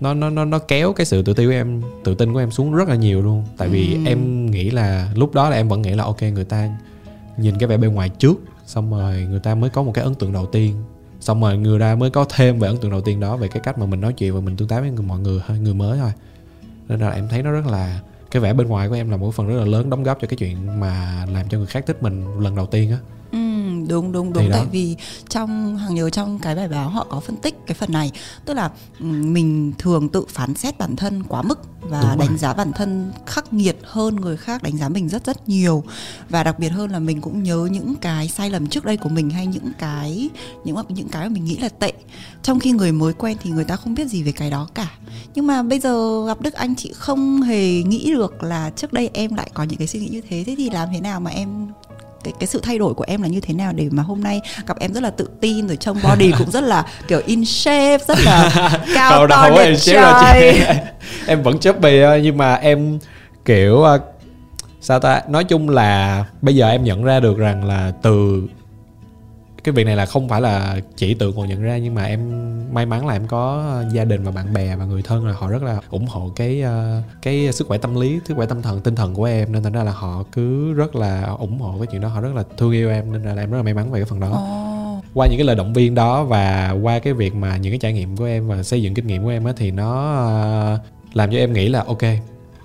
nó 0.00 0.14
nó 0.14 0.30
nó 0.30 0.44
nó 0.44 0.58
kéo 0.58 0.92
cái 0.92 1.06
sự 1.06 1.22
tự 1.22 1.34
tin 1.34 1.46
của 1.46 1.52
em 1.52 1.82
tự 2.04 2.14
tin 2.14 2.32
của 2.32 2.38
em 2.38 2.50
xuống 2.50 2.74
rất 2.74 2.88
là 2.88 2.94
nhiều 2.94 3.22
luôn 3.22 3.44
tại 3.56 3.68
vì 3.68 3.94
ừ. 3.94 4.00
em 4.06 4.50
nghĩ 4.50 4.70
là 4.70 5.08
lúc 5.14 5.34
đó 5.34 5.50
là 5.50 5.56
em 5.56 5.68
vẫn 5.68 5.82
nghĩ 5.82 5.90
là 5.90 6.04
ok 6.04 6.22
người 6.22 6.44
ta 6.44 6.68
nhìn 7.36 7.58
cái 7.58 7.68
vẻ 7.68 7.76
bên 7.76 7.94
ngoài 7.94 8.08
trước 8.08 8.40
xong 8.66 8.90
rồi 8.90 9.26
người 9.30 9.40
ta 9.40 9.54
mới 9.54 9.70
có 9.70 9.82
một 9.82 9.92
cái 9.94 10.04
ấn 10.04 10.14
tượng 10.14 10.32
đầu 10.32 10.46
tiên 10.46 10.74
xong 11.20 11.40
rồi 11.40 11.56
người 11.56 11.80
ta 11.80 11.94
mới 11.94 12.10
có 12.10 12.26
thêm 12.34 12.58
về 12.58 12.68
ấn 12.68 12.76
tượng 12.76 12.90
đầu 12.90 13.00
tiên 13.00 13.20
đó 13.20 13.36
về 13.36 13.48
cái 13.48 13.60
cách 13.60 13.78
mà 13.78 13.86
mình 13.86 14.00
nói 14.00 14.12
chuyện 14.12 14.34
và 14.34 14.40
mình 14.40 14.56
tương 14.56 14.68
tác 14.68 14.80
với 14.80 14.90
mọi 14.90 15.18
người 15.18 15.40
người 15.60 15.74
mới 15.74 15.98
thôi 15.98 16.10
nên 16.88 17.00
là 17.00 17.10
em 17.10 17.28
thấy 17.28 17.42
nó 17.42 17.50
rất 17.50 17.66
là 17.66 18.00
cái 18.30 18.42
vẻ 18.42 18.52
bên 18.52 18.68
ngoài 18.68 18.88
của 18.88 18.94
em 18.94 19.10
là 19.10 19.16
một 19.16 19.34
phần 19.34 19.48
rất 19.48 19.54
là 19.54 19.64
lớn 19.64 19.90
đóng 19.90 20.02
góp 20.02 20.18
cho 20.20 20.26
cái 20.28 20.36
chuyện 20.36 20.80
mà 20.80 21.26
làm 21.32 21.48
cho 21.48 21.58
người 21.58 21.66
khác 21.66 21.84
thích 21.86 22.02
mình 22.02 22.40
lần 22.40 22.56
đầu 22.56 22.66
tiên 22.66 22.90
á. 22.90 22.98
Ừ, 23.32 23.38
đúng 23.88 24.12
đúng 24.12 24.32
đúng. 24.32 24.48
Tại 24.52 24.66
vì 24.72 24.96
trong 25.28 25.76
hàng 25.76 25.94
nhớ 25.94 26.10
trong 26.10 26.38
cái 26.38 26.54
bài 26.54 26.68
báo 26.68 26.88
họ 26.88 27.06
có 27.10 27.20
phân 27.20 27.36
tích 27.36 27.54
cái 27.66 27.74
phần 27.74 27.92
này. 27.92 28.12
Tức 28.44 28.54
là 28.54 28.70
ừ, 29.00 29.04
mình 29.04 29.72
thường 29.78 30.08
tự 30.08 30.24
phán 30.28 30.54
xét 30.54 30.78
bản 30.78 30.96
thân 30.96 31.22
quá 31.22 31.42
mức 31.42 31.60
và 31.80 32.16
đánh 32.18 32.38
giá 32.38 32.54
bản 32.54 32.72
thân 32.72 33.12
khắc 33.26 33.52
nghiệt 33.52 33.76
hơn 33.82 34.16
người 34.16 34.36
khác 34.36 34.62
đánh 34.62 34.76
giá 34.76 34.88
mình 34.88 35.08
rất 35.08 35.26
rất 35.26 35.48
nhiều. 35.48 35.84
Và 36.28 36.42
đặc 36.42 36.58
biệt 36.58 36.68
hơn 36.68 36.90
là 36.90 36.98
mình 36.98 37.20
cũng 37.20 37.42
nhớ 37.42 37.68
những 37.70 37.94
cái 38.00 38.28
sai 38.28 38.50
lầm 38.50 38.66
trước 38.66 38.84
đây 38.84 38.96
của 38.96 39.08
mình 39.08 39.30
hay 39.30 39.46
những 39.46 39.72
cái 39.78 40.28
những 40.64 40.76
những 40.88 41.08
cái 41.08 41.28
mà 41.28 41.34
mình 41.34 41.44
nghĩ 41.44 41.56
là 41.56 41.68
tệ. 41.68 41.92
Trong 42.42 42.60
khi 42.60 42.72
người 42.72 42.92
mới 42.92 43.12
quen 43.12 43.36
thì 43.42 43.50
người 43.50 43.64
ta 43.64 43.76
không 43.76 43.94
biết 43.94 44.08
gì 44.08 44.22
về 44.22 44.32
cái 44.32 44.50
đó 44.50 44.68
cả. 44.74 44.90
Nhưng 45.34 45.46
mà 45.46 45.62
bây 45.62 45.80
giờ 45.80 46.26
gặp 46.26 46.40
đức 46.40 46.54
anh 46.54 46.74
chị 46.74 46.92
không 46.94 47.42
hề 47.42 47.82
nghĩ 47.82 48.10
được 48.10 48.42
là 48.42 48.70
trước 48.70 48.92
đây 48.92 49.10
em 49.12 49.34
lại 49.34 49.50
có 49.54 49.62
những 49.62 49.78
cái 49.78 49.86
suy 49.86 50.00
nghĩ 50.00 50.08
như 50.08 50.20
thế. 50.28 50.44
Thế 50.46 50.54
thì 50.58 50.70
làm 50.70 50.88
thế 50.92 51.00
nào 51.00 51.20
mà 51.20 51.30
em 51.30 51.66
cái 52.24 52.34
cái 52.40 52.46
sự 52.46 52.60
thay 52.62 52.78
đổi 52.78 52.94
của 52.94 53.04
em 53.06 53.22
là 53.22 53.28
như 53.28 53.40
thế 53.40 53.54
nào 53.54 53.72
để 53.72 53.88
mà 53.90 54.02
hôm 54.02 54.20
nay 54.20 54.40
gặp 54.66 54.78
em 54.78 54.92
rất 54.92 55.02
là 55.02 55.10
tự 55.10 55.28
tin 55.40 55.66
rồi 55.66 55.76
trông 55.76 55.98
body 56.02 56.32
cũng 56.38 56.50
rất 56.50 56.64
là 56.64 56.86
kiểu 57.08 57.20
in 57.26 57.44
shape 57.44 58.04
rất 58.08 58.18
là 58.24 58.50
cao 58.94 59.28
to 59.28 59.50
đẹp 59.50 59.76
trai. 59.76 60.60
Em 61.26 61.42
vẫn 61.42 61.58
chubby 61.58 62.00
nhưng 62.22 62.36
mà 62.36 62.54
em 62.54 62.98
kiểu 63.44 63.82
ờ, 63.82 64.00
sao 64.80 65.00
ta 65.00 65.22
nói 65.28 65.44
chung 65.44 65.68
là 65.68 66.24
bây 66.42 66.56
giờ 66.56 66.68
em 66.68 66.84
nhận 66.84 67.04
ra 67.04 67.20
được 67.20 67.38
rằng 67.38 67.64
là 67.64 67.92
từ 68.02 68.42
cái 69.64 69.72
việc 69.72 69.84
này 69.84 69.96
là 69.96 70.06
không 70.06 70.28
phải 70.28 70.40
là 70.40 70.80
chỉ 70.96 71.14
tự 71.14 71.32
ngồi 71.32 71.48
nhận 71.48 71.62
ra 71.62 71.78
nhưng 71.78 71.94
mà 71.94 72.04
em 72.04 72.20
may 72.74 72.86
mắn 72.86 73.06
là 73.06 73.12
em 73.12 73.26
có 73.26 73.74
gia 73.92 74.04
đình 74.04 74.24
và 74.24 74.30
bạn 74.30 74.52
bè 74.52 74.76
và 74.76 74.84
người 74.84 75.02
thân 75.02 75.26
là 75.26 75.32
họ 75.32 75.48
rất 75.48 75.62
là 75.62 75.80
ủng 75.90 76.06
hộ 76.06 76.32
cái 76.36 76.62
ờ, 76.62 77.02
cái 77.22 77.52
sức 77.52 77.68
khỏe 77.68 77.78
tâm 77.78 78.00
lý 78.00 78.20
sức 78.24 78.34
khỏe 78.34 78.46
tâm 78.46 78.62
thần 78.62 78.80
tinh 78.80 78.94
thần 78.94 79.14
của 79.14 79.24
em. 79.24 79.52
Nên 79.52 79.62
thành 79.62 79.72
ra 79.72 79.84
là 79.84 79.92
họ 79.92 80.24
cứ 80.32 80.72
rất 80.72 80.96
là 80.96 81.22
ủng 81.22 81.58
hộ 81.58 81.74
cái 81.78 81.86
chuyện 81.90 82.00
đó 82.00 82.08
họ 82.08 82.20
rất 82.20 82.34
là 82.34 82.42
thương 82.56 82.72
yêu 82.72 82.90
em 82.90 83.12
nên 83.12 83.22
là 83.22 83.42
em 83.42 83.50
rất 83.50 83.56
là 83.56 83.62
may 83.62 83.74
mắn 83.74 83.92
về 83.92 84.00
cái 84.00 84.06
phần 84.06 84.20
đó. 84.20 84.28
Oh. 84.28 85.04
qua 85.14 85.26
những 85.26 85.38
cái 85.38 85.46
lời 85.46 85.56
động 85.56 85.72
viên 85.72 85.94
đó 85.94 86.24
và 86.24 86.70
qua 86.82 86.98
cái 86.98 87.12
việc 87.12 87.34
mà 87.34 87.56
những 87.56 87.72
cái 87.72 87.78
trải 87.78 87.92
nghiệm 87.92 88.16
của 88.16 88.24
em 88.24 88.48
và 88.48 88.62
xây 88.62 88.82
dựng 88.82 88.94
kinh 88.94 89.06
nghiệm 89.06 89.22
của 89.22 89.28
em 89.28 89.44
á 89.44 89.52
thì 89.56 89.70
nó 89.70 90.14
ờ, 90.14 90.78
làm 91.12 91.30
cho 91.32 91.38
em 91.38 91.52
nghĩ 91.52 91.68
là 91.68 91.84
ok 91.86 92.02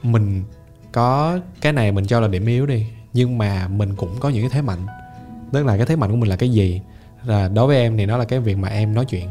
mình 0.04 0.44
có 0.92 1.40
cái 1.62 1.74
này 1.74 1.92
mình 1.92 2.06
cho 2.06 2.20
là 2.20 2.28
điểm 2.28 2.46
yếu 2.46 2.66
đi 2.66 2.86
nhưng 3.14 3.38
mà 3.38 3.68
mình 3.68 3.96
cũng 3.96 4.10
có 4.20 4.30
những 4.30 4.42
cái 4.42 4.50
thế 4.50 4.62
mạnh 4.62 4.86
tức 5.52 5.66
là 5.66 5.78
cái 5.78 5.86
thế 5.86 5.96
mạnh 5.96 6.10
của 6.12 6.16
mình 6.16 6.30
là 6.30 6.36
cái 6.36 6.50
gì 6.50 6.82
là 7.26 7.48
đối 7.48 7.68
với 7.68 7.78
em 7.78 7.98
thì 7.98 8.06
nó 8.06 8.18
là 8.18 8.26
cái 8.26 8.40
việc 8.40 8.58
mà 8.58 8.68
em 8.68 8.94
nói 8.94 9.06
chuyện 9.06 9.28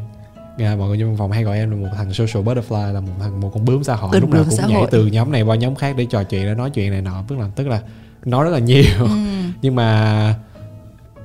à, 0.57 0.75
mọi 0.75 0.87
người 0.87 0.97
trong 0.99 1.17
phòng 1.17 1.31
hay 1.31 1.43
gọi 1.43 1.57
em 1.57 1.71
là 1.71 1.77
một 1.77 1.95
thằng 1.97 2.13
social 2.13 2.43
butterfly 2.43 2.93
là 2.93 2.99
một 2.99 3.13
thằng 3.19 3.39
một 3.39 3.51
con 3.53 3.65
bướm 3.65 3.83
xã 3.83 3.95
hội 3.95 4.19
lúc 4.19 4.29
nào 4.29 4.43
cũng 4.49 4.69
nhảy 4.69 4.79
hội. 4.79 4.87
từ 4.91 5.05
nhóm 5.05 5.31
này 5.31 5.41
qua 5.41 5.55
nhóm 5.55 5.75
khác 5.75 5.95
để 5.97 6.05
trò 6.05 6.23
chuyện 6.23 6.45
để 6.45 6.55
nói 6.55 6.69
chuyện 6.69 6.91
này 6.91 7.01
nọ 7.01 7.23
tức 7.27 7.39
là 7.39 7.47
tức 7.55 7.67
là 7.67 7.81
nói 8.25 8.43
rất 8.43 8.51
là 8.51 8.59
nhiều 8.59 8.83
ừ. 8.99 9.07
nhưng 9.61 9.75
mà 9.75 10.35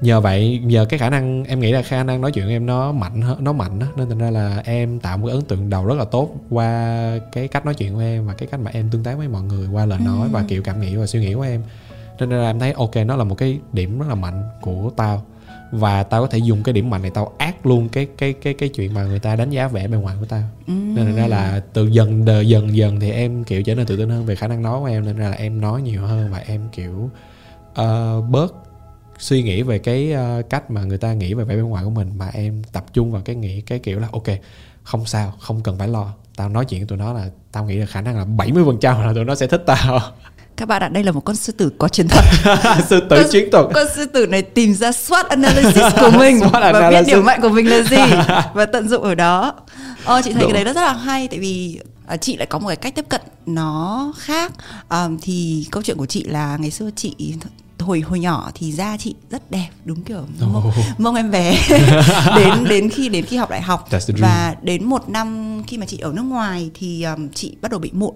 nhờ 0.00 0.20
vậy 0.20 0.60
nhờ 0.64 0.86
cái 0.88 0.98
khả 0.98 1.10
năng 1.10 1.44
em 1.44 1.60
nghĩ 1.60 1.72
là 1.72 1.82
khả 1.82 2.04
năng 2.04 2.20
nói 2.20 2.32
chuyện 2.32 2.44
của 2.44 2.50
em 2.50 2.66
nó 2.66 2.92
mạnh 2.92 3.20
nó 3.40 3.52
mạnh 3.52 3.78
đó 3.78 3.86
nên 3.96 4.08
thành 4.08 4.18
ra 4.18 4.30
là 4.30 4.62
em 4.64 5.00
tạo 5.00 5.18
một 5.18 5.28
ấn 5.28 5.42
tượng 5.42 5.70
đầu 5.70 5.86
rất 5.86 5.94
là 5.98 6.04
tốt 6.04 6.34
qua 6.50 7.18
cái 7.32 7.48
cách 7.48 7.64
nói 7.64 7.74
chuyện 7.74 7.94
của 7.94 8.00
em 8.00 8.26
và 8.26 8.34
cái 8.34 8.48
cách 8.50 8.60
mà 8.60 8.70
em 8.74 8.90
tương 8.90 9.04
tác 9.04 9.18
với 9.18 9.28
mọi 9.28 9.42
người 9.42 9.68
qua 9.72 9.86
lời 9.86 9.98
nói 10.04 10.22
ừ. 10.22 10.28
và 10.32 10.44
kiểu 10.48 10.62
cảm 10.62 10.80
nghĩ 10.80 10.96
và 10.96 11.06
suy 11.06 11.20
nghĩ 11.20 11.34
của 11.34 11.42
em 11.42 11.62
nên 12.20 12.30
là 12.30 12.46
em 12.46 12.58
thấy 12.58 12.72
ok 12.72 12.96
nó 13.06 13.16
là 13.16 13.24
một 13.24 13.34
cái 13.34 13.58
điểm 13.72 13.98
rất 13.98 14.08
là 14.08 14.14
mạnh 14.14 14.42
của 14.60 14.90
tao. 14.96 15.22
Và 15.72 16.02
tao 16.02 16.20
có 16.22 16.26
thể 16.26 16.38
dùng 16.38 16.62
cái 16.62 16.72
điểm 16.72 16.90
mạnh 16.90 17.02
này 17.02 17.10
tao 17.14 17.32
ác 17.38 17.66
luôn 17.66 17.88
cái 17.88 18.06
cái 18.18 18.32
cái 18.32 18.54
cái 18.54 18.68
chuyện 18.68 18.94
mà 18.94 19.04
người 19.04 19.18
ta 19.18 19.36
đánh 19.36 19.50
giá 19.50 19.68
vẻ 19.68 19.88
bề 19.88 19.96
ngoài 19.96 20.16
của 20.20 20.26
tao. 20.26 20.42
Ừ. 20.66 20.72
nên 20.72 21.16
ra 21.16 21.26
là 21.26 21.62
từ 21.72 21.86
dần 21.86 22.24
đờ, 22.24 22.40
dần 22.40 22.76
dần 22.76 23.00
thì 23.00 23.10
em 23.10 23.44
kiểu 23.44 23.62
trở 23.62 23.74
nên 23.74 23.86
tự 23.86 23.96
tin 23.96 24.08
hơn 24.08 24.26
về 24.26 24.34
khả 24.34 24.48
năng 24.48 24.62
nói 24.62 24.80
của 24.80 24.86
em. 24.86 25.04
Nên 25.04 25.16
ra 25.16 25.28
là 25.28 25.36
em 25.36 25.60
nói 25.60 25.82
nhiều 25.82 26.02
hơn 26.02 26.30
và 26.32 26.38
em 26.38 26.68
kiểu 26.72 27.10
uh, 27.70 28.30
bớt 28.30 28.54
suy 29.18 29.42
nghĩ 29.42 29.62
về 29.62 29.78
cái 29.78 30.14
uh, 30.14 30.50
cách 30.50 30.70
mà 30.70 30.84
người 30.84 30.98
ta 30.98 31.12
nghĩ 31.12 31.34
về 31.34 31.44
vẻ 31.44 31.56
bên 31.56 31.64
ngoài 31.64 31.84
của 31.84 31.90
mình. 31.90 32.10
Mà 32.16 32.30
em 32.32 32.62
tập 32.72 32.84
trung 32.92 33.12
vào 33.12 33.22
cái 33.24 33.36
nghĩ 33.36 33.60
cái 33.60 33.78
kiểu 33.78 34.00
là 34.00 34.08
ok 34.12 34.26
không 34.82 35.06
sao 35.06 35.32
không 35.40 35.60
cần 35.62 35.78
phải 35.78 35.88
lo. 35.88 36.12
Tao 36.36 36.48
nói 36.48 36.64
chuyện 36.64 36.80
với 36.80 36.88
tụi 36.88 36.98
nó 36.98 37.12
là 37.12 37.30
tao 37.52 37.64
nghĩ 37.64 37.76
là 37.76 37.86
khả 37.86 38.00
năng 38.00 38.16
là 38.16 38.24
70% 38.24 39.06
là 39.06 39.12
tụi 39.14 39.24
nó 39.24 39.34
sẽ 39.34 39.46
thích 39.46 39.62
tao 39.66 40.00
các 40.56 40.68
bạn 40.68 40.82
ạ 40.82 40.88
đây 40.88 41.04
là 41.04 41.12
một 41.12 41.20
con 41.20 41.36
sư 41.36 41.52
tử 41.52 41.70
có 41.78 41.88
chiến 41.88 42.08
thuật 42.08 42.24
sư 42.88 43.00
tử 43.00 43.06
con, 43.22 43.24
chiến 43.30 43.48
thuật 43.52 43.66
con 43.74 43.86
sư 43.96 44.06
tử 44.06 44.26
này 44.26 44.42
tìm 44.42 44.74
ra 44.74 44.90
SWOT 44.90 45.24
analysis 45.28 45.84
của 46.00 46.10
mình 46.18 46.38
SWOT 46.38 46.50
và 46.50 46.60
analysis. 46.60 47.06
biết 47.06 47.12
điểm 47.14 47.24
mạnh 47.24 47.40
của 47.42 47.48
mình 47.48 47.70
là 47.70 47.82
gì 47.82 48.14
và 48.54 48.66
tận 48.66 48.88
dụng 48.88 49.02
ở 49.02 49.14
đó 49.14 49.54
ờ, 50.04 50.22
chị 50.24 50.32
thấy 50.32 50.40
Đúng. 50.42 50.52
cái 50.52 50.64
đấy 50.64 50.74
rất 50.74 50.80
là 50.82 50.92
hay 50.92 51.28
tại 51.28 51.38
vì 51.38 51.80
à, 52.06 52.16
chị 52.16 52.36
lại 52.36 52.46
có 52.46 52.58
một 52.58 52.68
cái 52.68 52.76
cách 52.76 52.94
tiếp 52.94 53.04
cận 53.08 53.20
nó 53.46 54.12
khác 54.18 54.52
à, 54.88 55.08
thì 55.22 55.66
câu 55.70 55.82
chuyện 55.82 55.96
của 55.96 56.06
chị 56.06 56.24
là 56.24 56.56
ngày 56.60 56.70
xưa 56.70 56.90
chị 56.96 57.34
hồi 57.84 58.00
hồi 58.00 58.20
nhỏ 58.20 58.50
thì 58.54 58.72
da 58.72 58.96
chị 58.96 59.14
rất 59.30 59.50
đẹp 59.50 59.68
đúng 59.84 60.02
kiểu 60.02 60.26
mông, 60.40 60.68
oh. 60.68 61.00
mông 61.00 61.14
em 61.14 61.30
bé. 61.30 61.56
Đến 62.36 62.64
đến 62.68 62.90
khi 62.90 63.08
đến 63.08 63.24
khi 63.24 63.36
học 63.36 63.50
đại 63.50 63.62
học 63.62 63.88
và 64.18 64.56
đến 64.62 64.84
một 64.84 65.08
năm 65.08 65.60
khi 65.66 65.78
mà 65.78 65.86
chị 65.86 65.98
ở 65.98 66.12
nước 66.12 66.22
ngoài 66.22 66.70
thì 66.74 67.02
um, 67.02 67.28
chị 67.28 67.56
bắt 67.60 67.70
đầu 67.70 67.80
bị 67.80 67.90
mụn. 67.92 68.14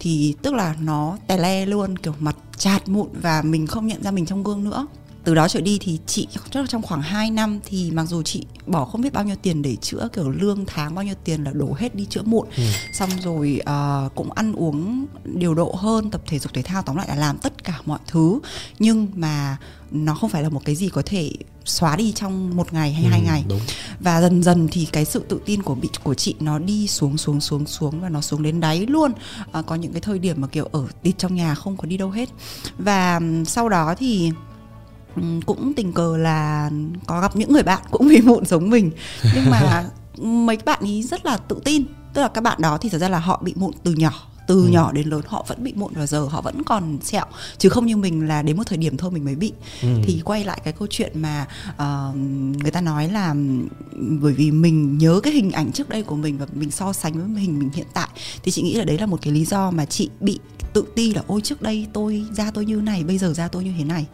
Thì 0.00 0.34
tức 0.42 0.54
là 0.54 0.74
nó 0.80 1.16
tè 1.26 1.38
le 1.38 1.66
luôn 1.66 1.96
kiểu 1.96 2.14
mặt 2.18 2.36
chạt 2.58 2.88
mụn 2.88 3.08
và 3.22 3.42
mình 3.42 3.66
không 3.66 3.86
nhận 3.86 4.02
ra 4.02 4.10
mình 4.10 4.26
trong 4.26 4.44
gương 4.44 4.64
nữa 4.64 4.86
từ 5.24 5.34
đó 5.34 5.48
trở 5.48 5.60
đi 5.60 5.78
thì 5.80 5.98
chị 6.06 6.26
chắc 6.50 6.60
là 6.60 6.66
trong 6.66 6.82
khoảng 6.82 7.02
2 7.02 7.30
năm 7.30 7.60
thì 7.64 7.90
mặc 7.90 8.04
dù 8.04 8.22
chị 8.22 8.46
bỏ 8.66 8.84
không 8.84 9.00
biết 9.00 9.12
bao 9.12 9.24
nhiêu 9.24 9.36
tiền 9.42 9.62
để 9.62 9.76
chữa 9.76 10.08
kiểu 10.12 10.30
lương 10.30 10.64
tháng 10.66 10.94
bao 10.94 11.04
nhiêu 11.04 11.14
tiền 11.24 11.44
là 11.44 11.50
đổ 11.54 11.74
hết 11.78 11.94
đi 11.94 12.04
chữa 12.04 12.22
mụn 12.22 12.46
ừ. 12.56 12.62
xong 12.92 13.10
rồi 13.22 13.60
uh, 13.62 14.14
cũng 14.14 14.32
ăn 14.32 14.52
uống 14.52 15.06
điều 15.24 15.54
độ 15.54 15.74
hơn 15.78 16.10
tập 16.10 16.20
thể 16.26 16.38
dục 16.38 16.54
thể 16.54 16.62
thao 16.62 16.82
tóm 16.82 16.96
lại 16.96 17.08
là 17.08 17.14
làm 17.14 17.38
tất 17.38 17.64
cả 17.64 17.80
mọi 17.86 17.98
thứ. 18.06 18.40
Nhưng 18.78 19.08
mà 19.14 19.56
nó 19.90 20.14
không 20.14 20.30
phải 20.30 20.42
là 20.42 20.48
một 20.48 20.64
cái 20.64 20.74
gì 20.74 20.88
có 20.88 21.02
thể 21.06 21.32
xóa 21.64 21.96
đi 21.96 22.12
trong 22.12 22.56
một 22.56 22.72
ngày 22.72 22.92
hay 22.92 23.04
ừ, 23.04 23.10
hai 23.10 23.20
ngày. 23.20 23.44
đúng. 23.48 23.60
và 24.00 24.20
dần 24.20 24.42
dần 24.42 24.68
thì 24.72 24.88
cái 24.92 25.04
sự 25.04 25.24
tự 25.28 25.40
tin 25.46 25.62
của 25.62 25.74
bị 25.74 25.88
của 26.02 26.14
chị 26.14 26.34
nó 26.40 26.58
đi 26.58 26.86
xuống 26.86 27.18
xuống 27.18 27.40
xuống 27.40 27.66
xuống 27.66 28.00
và 28.00 28.08
nó 28.08 28.20
xuống 28.20 28.42
đến 28.42 28.60
đáy 28.60 28.86
luôn. 28.86 29.12
À, 29.52 29.62
có 29.62 29.74
những 29.74 29.92
cái 29.92 30.00
thời 30.00 30.18
điểm 30.18 30.40
mà 30.40 30.46
kiểu 30.46 30.68
ở 30.72 30.86
tịt 31.02 31.18
trong 31.18 31.34
nhà 31.34 31.54
không 31.54 31.76
có 31.76 31.86
đi 31.86 31.96
đâu 31.96 32.10
hết. 32.10 32.28
Và 32.78 33.20
sau 33.46 33.68
đó 33.68 33.94
thì 33.98 34.30
cũng 35.46 35.72
tình 35.76 35.92
cờ 35.92 36.16
là 36.16 36.70
có 37.06 37.20
gặp 37.20 37.36
những 37.36 37.52
người 37.52 37.62
bạn 37.62 37.82
cũng 37.90 38.08
bị 38.14 38.20
mụn 38.20 38.44
giống 38.44 38.70
mình. 38.70 38.90
Nhưng 39.34 39.50
mà 39.50 39.84
mấy 40.18 40.58
bạn 40.64 40.80
ý 40.82 41.02
rất 41.02 41.26
là 41.26 41.36
tự 41.36 41.60
tin. 41.64 41.84
Tức 42.14 42.22
là 42.22 42.28
các 42.28 42.40
bạn 42.40 42.58
đó 42.62 42.78
thì 42.80 42.88
thật 42.88 42.98
ra 42.98 43.08
là 43.08 43.18
họ 43.18 43.40
bị 43.44 43.52
mụn 43.56 43.72
từ 43.82 43.94
nhỏ 43.94 44.29
từ 44.50 44.64
ừ. 44.64 44.68
nhỏ 44.68 44.92
đến 44.92 45.08
lớn 45.08 45.22
họ 45.26 45.44
vẫn 45.48 45.64
bị 45.64 45.72
mụn 45.76 45.92
và 45.94 46.06
giờ 46.06 46.24
họ 46.24 46.40
vẫn 46.40 46.62
còn 46.64 46.98
sẹo 47.02 47.24
chứ 47.58 47.68
không 47.68 47.86
như 47.86 47.96
mình 47.96 48.28
là 48.28 48.42
đến 48.42 48.56
một 48.56 48.62
thời 48.66 48.78
điểm 48.78 48.96
thôi 48.96 49.10
mình 49.10 49.24
mới 49.24 49.34
bị 49.34 49.52
ừ. 49.82 49.88
thì 50.04 50.20
quay 50.24 50.44
lại 50.44 50.60
cái 50.64 50.72
câu 50.72 50.88
chuyện 50.90 51.12
mà 51.22 51.46
uh, 51.70 52.16
người 52.62 52.70
ta 52.70 52.80
nói 52.80 53.08
là 53.08 53.34
bởi 53.96 54.32
vì 54.32 54.50
mình 54.50 54.98
nhớ 54.98 55.20
cái 55.22 55.32
hình 55.32 55.52
ảnh 55.52 55.72
trước 55.72 55.88
đây 55.88 56.02
của 56.02 56.16
mình 56.16 56.38
và 56.38 56.46
mình 56.52 56.70
so 56.70 56.92
sánh 56.92 57.32
với 57.32 57.42
hình 57.42 57.58
mình 57.58 57.70
hiện 57.74 57.86
tại 57.92 58.08
thì 58.42 58.52
chị 58.52 58.62
nghĩ 58.62 58.74
là 58.74 58.84
đấy 58.84 58.98
là 58.98 59.06
một 59.06 59.18
cái 59.22 59.32
lý 59.32 59.44
do 59.44 59.70
mà 59.70 59.84
chị 59.84 60.10
bị 60.20 60.38
tự 60.72 60.84
ti 60.94 61.14
là 61.14 61.22
ôi 61.26 61.40
trước 61.44 61.62
đây 61.62 61.86
tôi 61.92 62.24
ra 62.36 62.50
tôi 62.50 62.64
như 62.64 62.76
này 62.76 63.04
bây 63.04 63.18
giờ 63.18 63.32
ra 63.34 63.48
tôi 63.48 63.64
như 63.64 63.72
thế 63.78 63.84
này 63.84 64.06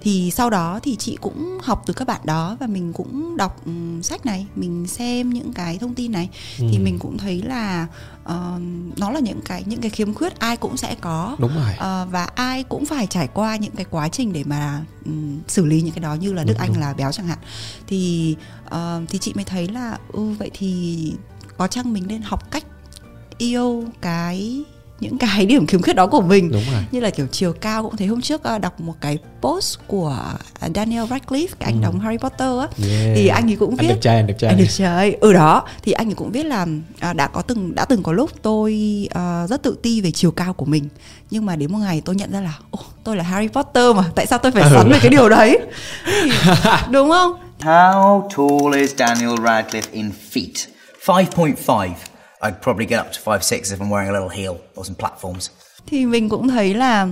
thì 0.00 0.30
sau 0.30 0.50
đó 0.50 0.80
thì 0.82 0.96
chị 0.96 1.16
cũng 1.20 1.58
học 1.62 1.82
từ 1.86 1.94
các 1.94 2.08
bạn 2.08 2.20
đó 2.24 2.56
và 2.60 2.66
mình 2.66 2.92
cũng 2.92 3.36
đọc 3.36 3.66
um, 3.66 4.00
sách 4.02 4.26
này 4.26 4.46
mình 4.56 4.86
xem 4.86 5.30
những 5.30 5.52
cái 5.52 5.78
thông 5.78 5.94
tin 5.94 6.12
này 6.12 6.28
ừ. 6.58 6.66
thì 6.70 6.78
mình 6.78 6.98
cũng 6.98 7.18
thấy 7.18 7.42
là 7.42 7.86
uh, 8.22 8.62
nó 8.96 9.10
là 9.10 9.20
những 9.20 9.40
cái 9.44 9.64
những 9.70 9.80
cái 9.80 9.90
khiếm 9.90 10.14
khuyết 10.14 10.38
ai 10.38 10.56
cũng 10.56 10.76
sẽ 10.76 10.96
có. 11.00 11.36
Đúng 11.38 11.52
rồi. 11.54 11.72
Uh, 11.72 12.12
và 12.12 12.28
ai 12.34 12.62
cũng 12.62 12.86
phải 12.86 13.06
trải 13.06 13.28
qua 13.28 13.56
những 13.56 13.72
cái 13.76 13.86
quá 13.90 14.08
trình 14.08 14.32
để 14.32 14.44
mà 14.44 14.84
um, 15.04 15.40
xử 15.48 15.64
lý 15.66 15.82
những 15.82 15.94
cái 15.94 16.02
đó 16.02 16.14
như 16.14 16.32
là 16.32 16.44
đức 16.44 16.52
đúng, 16.52 16.60
anh 16.60 16.72
đúng. 16.72 16.80
là 16.80 16.94
béo 16.94 17.12
chẳng 17.12 17.26
hạn. 17.26 17.38
Thì 17.86 18.36
uh, 18.66 19.08
thì 19.08 19.18
chị 19.18 19.32
mới 19.34 19.44
thấy 19.44 19.68
là 19.68 19.98
ừ 20.12 20.34
vậy 20.38 20.50
thì 20.54 21.14
có 21.56 21.66
chăng 21.66 21.92
mình 21.92 22.04
nên 22.06 22.22
học 22.22 22.50
cách 22.50 22.64
yêu 23.38 23.84
cái 24.00 24.64
những 25.00 25.18
cái 25.18 25.46
điểm 25.46 25.66
khiếm 25.66 25.82
khuyết 25.82 25.96
đó 25.96 26.06
của 26.06 26.20
mình. 26.20 26.50
Đúng 26.52 26.62
rồi. 26.72 26.82
như 26.92 27.00
là 27.00 27.10
kiểu 27.10 27.26
chiều 27.32 27.52
cao 27.52 27.82
cũng 27.82 27.96
thấy 27.96 28.06
hôm 28.06 28.20
trước 28.20 28.42
uh, 28.54 28.60
đọc 28.60 28.80
một 28.80 28.94
cái 29.00 29.18
post 29.40 29.78
của 29.86 30.18
à, 30.60 30.68
Daniel 30.74 31.04
Radcliffe 31.04 31.48
cái 31.58 31.72
anh 31.72 31.74
ừ. 31.74 31.82
đóng 31.82 32.00
Harry 32.00 32.18
Potter 32.18 32.58
á 32.58 32.66
yeah. 32.88 33.16
thì 33.16 33.28
anh 33.28 33.50
ấy 33.50 33.56
cũng 33.56 33.76
viết 33.76 33.88
anh 33.88 33.94
đẹp 33.94 34.00
trai 34.00 34.16
anh 34.16 34.26
đẹp 34.26 34.36
trai. 34.38 34.50
anh 34.50 34.58
đẹp 34.58 34.68
trai. 34.70 35.16
Ừ 35.20 35.32
đó. 35.32 35.62
Thì 35.82 35.92
anh 35.92 36.08
ấy 36.08 36.14
cũng 36.14 36.30
viết 36.30 36.46
là 36.46 36.66
uh, 37.10 37.16
đã 37.16 37.26
có 37.26 37.42
từng 37.42 37.74
đã 37.74 37.84
từng 37.84 38.02
có 38.02 38.12
lúc 38.12 38.30
tôi 38.42 38.74
uh, 39.14 39.50
rất 39.50 39.62
tự 39.62 39.78
ti 39.82 40.00
về 40.00 40.10
chiều 40.10 40.30
cao 40.30 40.52
của 40.52 40.66
mình. 40.66 40.88
Nhưng 41.30 41.46
mà 41.46 41.56
đến 41.56 41.72
một 41.72 41.78
ngày 41.78 42.02
tôi 42.04 42.16
nhận 42.16 42.32
ra 42.32 42.40
là 42.40 42.58
oh, 42.76 42.86
tôi 43.04 43.16
là 43.16 43.24
Harry 43.24 43.48
Potter 43.48 43.96
mà 43.96 44.04
tại 44.14 44.26
sao 44.26 44.38
tôi 44.38 44.52
phải 44.52 44.70
sắn 44.70 44.90
về 44.92 44.98
cái 45.02 45.10
điều 45.10 45.28
đấy? 45.28 45.58
Thì, 46.06 46.30
đúng 46.90 47.10
không? 47.10 47.34
How 47.60 48.28
tall 48.28 48.80
is 48.80 48.94
Daniel 48.96 49.34
Radcliffe 49.34 49.90
in 49.92 50.10
feet? 50.32 50.66
5.5 51.06 52.09
I'd 52.42 52.62
probably 52.62 52.86
get 52.86 53.00
up 53.00 53.12
to 53.12 53.32
five 53.32 53.42
six 53.42 53.72
if 53.72 53.78
I'm 53.78 53.90
wearing 53.90 54.08
a 54.08 54.20
little 54.20 54.36
heel 54.36 54.56
or 54.80 54.88
some 54.88 54.96
platforms. 54.98 55.48
Thì 55.86 56.06
mình 56.06 56.28
cũng 56.28 56.48
thấy 56.48 56.74
là 56.74 57.08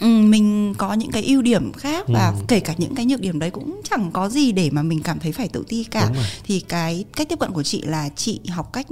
Ừ, 0.00 0.06
mình 0.06 0.74
có 0.78 0.92
những 0.92 1.10
cái 1.10 1.24
ưu 1.24 1.42
điểm 1.42 1.72
khác 1.72 2.04
và 2.08 2.28
ừ. 2.28 2.44
kể 2.48 2.60
cả 2.60 2.74
những 2.78 2.94
cái 2.94 3.06
nhược 3.06 3.20
điểm 3.20 3.38
đấy 3.38 3.50
cũng 3.50 3.80
chẳng 3.90 4.10
có 4.12 4.28
gì 4.28 4.52
để 4.52 4.70
mà 4.72 4.82
mình 4.82 5.02
cảm 5.02 5.18
thấy 5.18 5.32
phải 5.32 5.48
tự 5.48 5.64
ti 5.68 5.84
cả 5.84 6.10
thì 6.44 6.60
cái 6.60 7.04
cách 7.16 7.28
tiếp 7.28 7.38
cận 7.40 7.50
của 7.50 7.62
chị 7.62 7.82
là 7.82 8.08
chị 8.16 8.40
học 8.48 8.72
cách 8.72 8.86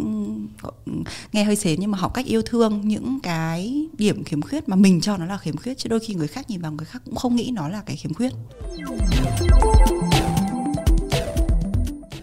nghe 1.32 1.44
hơi 1.44 1.56
xến 1.56 1.80
nhưng 1.80 1.90
mà 1.90 1.98
học 1.98 2.14
cách 2.14 2.26
yêu 2.26 2.42
thương 2.42 2.80
những 2.84 3.20
cái 3.22 3.86
điểm 3.98 4.24
khiếm 4.24 4.42
khuyết 4.42 4.68
mà 4.68 4.76
mình 4.76 5.00
cho 5.00 5.16
nó 5.16 5.26
là 5.26 5.38
khiếm 5.38 5.56
khuyết 5.56 5.78
chứ 5.78 5.88
đôi 5.88 6.00
khi 6.00 6.14
người 6.14 6.28
khác 6.28 6.50
nhìn 6.50 6.60
vào 6.60 6.72
người 6.72 6.86
khác 6.86 7.02
cũng 7.04 7.16
không 7.16 7.36
nghĩ 7.36 7.50
nó 7.54 7.68
là 7.68 7.82
cái 7.86 7.96
khiếm 7.96 8.14
khuyết 8.14 8.32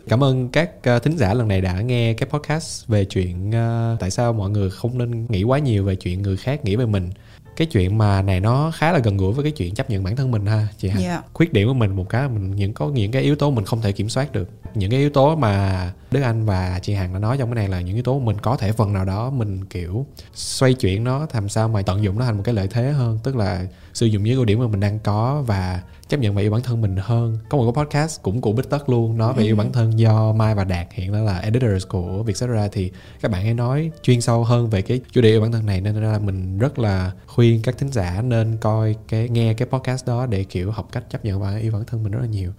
Cảm 0.10 0.24
ơn 0.24 0.50
các 0.50 0.72
uh, 0.96 1.04
thính 1.04 1.18
giả 1.18 1.34
lần 1.34 1.48
này 1.48 1.62
đã 1.62 1.82
nghe 1.82 2.14
cái 2.14 2.30
podcast 2.30 2.88
về 2.88 3.06
chuyện 3.06 3.50
uh, 3.50 4.00
tại 4.00 4.12
sao 4.12 4.34
mọi 4.34 4.50
người 4.50 4.70
không 4.70 4.98
nên 4.98 5.26
nghĩ 5.30 5.44
quá 5.44 5.60
nhiều 5.60 5.86
về 5.86 5.96
chuyện 5.96 6.22
người 6.22 6.38
khác 6.38 6.66
nghĩ 6.66 6.76
về 6.76 6.86
mình. 6.86 7.10
Cái 7.56 7.68
chuyện 7.68 7.98
mà 7.98 8.22
này 8.22 8.40
nó 8.40 8.72
khá 8.76 8.92
là 8.92 9.00
gần 9.00 9.18
gũi 9.18 9.34
với 9.34 9.44
cái 9.44 9.52
chuyện 9.52 9.76
chấp 9.76 9.90
nhận 9.90 10.04
bản 10.04 10.16
thân 10.16 10.32
mình 10.32 10.46
ha 10.46 10.68
chị 10.78 10.90
ha. 10.90 11.00
Yeah. 11.02 11.26
Khuyết 11.34 11.54
điểm 11.54 11.68
của 11.68 11.74
mình 11.74 11.96
một 11.96 12.10
cái 12.10 12.30
mình 12.30 12.56
những 12.56 12.74
có 12.74 12.88
những 12.88 13.12
cái 13.12 13.22
yếu 13.22 13.36
tố 13.36 13.52
mình 13.52 13.66
không 13.66 13.82
thể 13.82 13.92
kiểm 13.92 14.10
soát 14.10 14.32
được. 14.32 14.50
Những 14.76 14.92
cái 14.92 15.00
yếu 15.00 15.10
tố 15.10 15.36
mà 15.36 15.92
Đức 16.12 16.22
Anh 16.22 16.46
và 16.46 16.80
chị 16.82 16.94
Hằng 16.94 17.14
đã 17.14 17.20
nói 17.20 17.38
trong 17.38 17.50
cái 17.50 17.56
này 17.56 17.68
là 17.68 17.82
những 17.82 17.96
yếu 17.96 18.04
tố 18.04 18.20
mình 18.20 18.40
có 18.40 18.58
thể 18.58 18.72
phần 18.72 18.94
nào 18.94 19.06
đó 19.06 19.30
mình 19.30 19.66
kiểu 19.66 20.06
xoay 20.34 20.74
chuyển 20.74 21.04
nó 21.04 21.28
làm 21.34 21.50
sao 21.50 21.68
mà 21.68 21.82
tận 21.82 22.04
dụng 22.04 22.20
nó 22.20 22.26
thành 22.26 22.38
một 22.38 22.44
cái 22.46 22.56
lợi 22.56 22.68
thế 22.68 22.92
hơn, 22.92 23.20
tức 23.24 23.36
là 23.36 23.66
sử 23.94 24.06
dụng 24.06 24.24
những 24.24 24.36
ưu 24.36 24.46
điểm 24.46 24.60
mà 24.60 24.68
mình 24.68 24.80
đang 24.80 25.00
có 25.00 25.44
và 25.48 25.82
chấp 26.10 26.20
nhận 26.20 26.36
và 26.36 26.42
yêu 26.42 26.52
bản 26.52 26.62
thân 26.62 26.82
mình 26.82 26.96
hơn. 27.00 27.38
Có 27.50 27.58
một 27.58 27.72
cái 27.72 27.86
podcast 27.86 28.22
cũng 28.22 28.42
của 28.42 28.52
bích 28.52 28.70
tất 28.70 28.90
luôn, 28.90 29.18
nói 29.18 29.34
về 29.34 29.44
yêu 29.44 29.56
bản 29.56 29.72
thân 29.72 30.00
do 30.00 30.34
mai 30.34 30.56
và 30.56 30.64
đạt, 30.64 30.88
hiện 30.92 31.12
đó 31.12 31.20
là 31.20 31.38
editors 31.40 31.88
của 31.88 32.24
vietcetera. 32.24 32.68
Thì 32.72 32.92
các 33.22 33.32
bạn 33.32 33.44
ấy 33.46 33.54
nói 33.54 33.92
chuyên 34.04 34.22
sâu 34.22 34.44
hơn 34.44 34.70
về 34.70 34.82
cái 34.82 35.00
chủ 35.12 35.22
đề 35.22 35.30
yêu 35.30 35.42
bản 35.42 35.52
thân 35.52 35.66
này, 35.66 35.82
nên 35.82 35.96
là 35.96 36.20
mình 36.20 36.58
rất 36.58 36.80
là 36.80 37.12
khuyên 37.28 37.62
các 37.62 37.78
thính 37.78 37.92
giả 37.92 38.22
nên 38.22 38.58
coi 38.58 38.96
cái, 39.08 39.30
nghe 39.30 39.54
cái 39.54 39.68
podcast 39.68 40.08
đó 40.08 40.26
để, 40.26 40.44
kiểu, 40.44 40.72
học 40.72 40.90
cách 40.92 41.04
chấp 41.10 41.26
nhận 41.26 41.40
và 41.42 41.58
yêu 41.58 41.72
bản 41.72 41.86
thân 41.88 42.04
mình 42.04 42.12
rất 42.12 42.20
là 42.22 42.28
nhiều. 42.28 42.52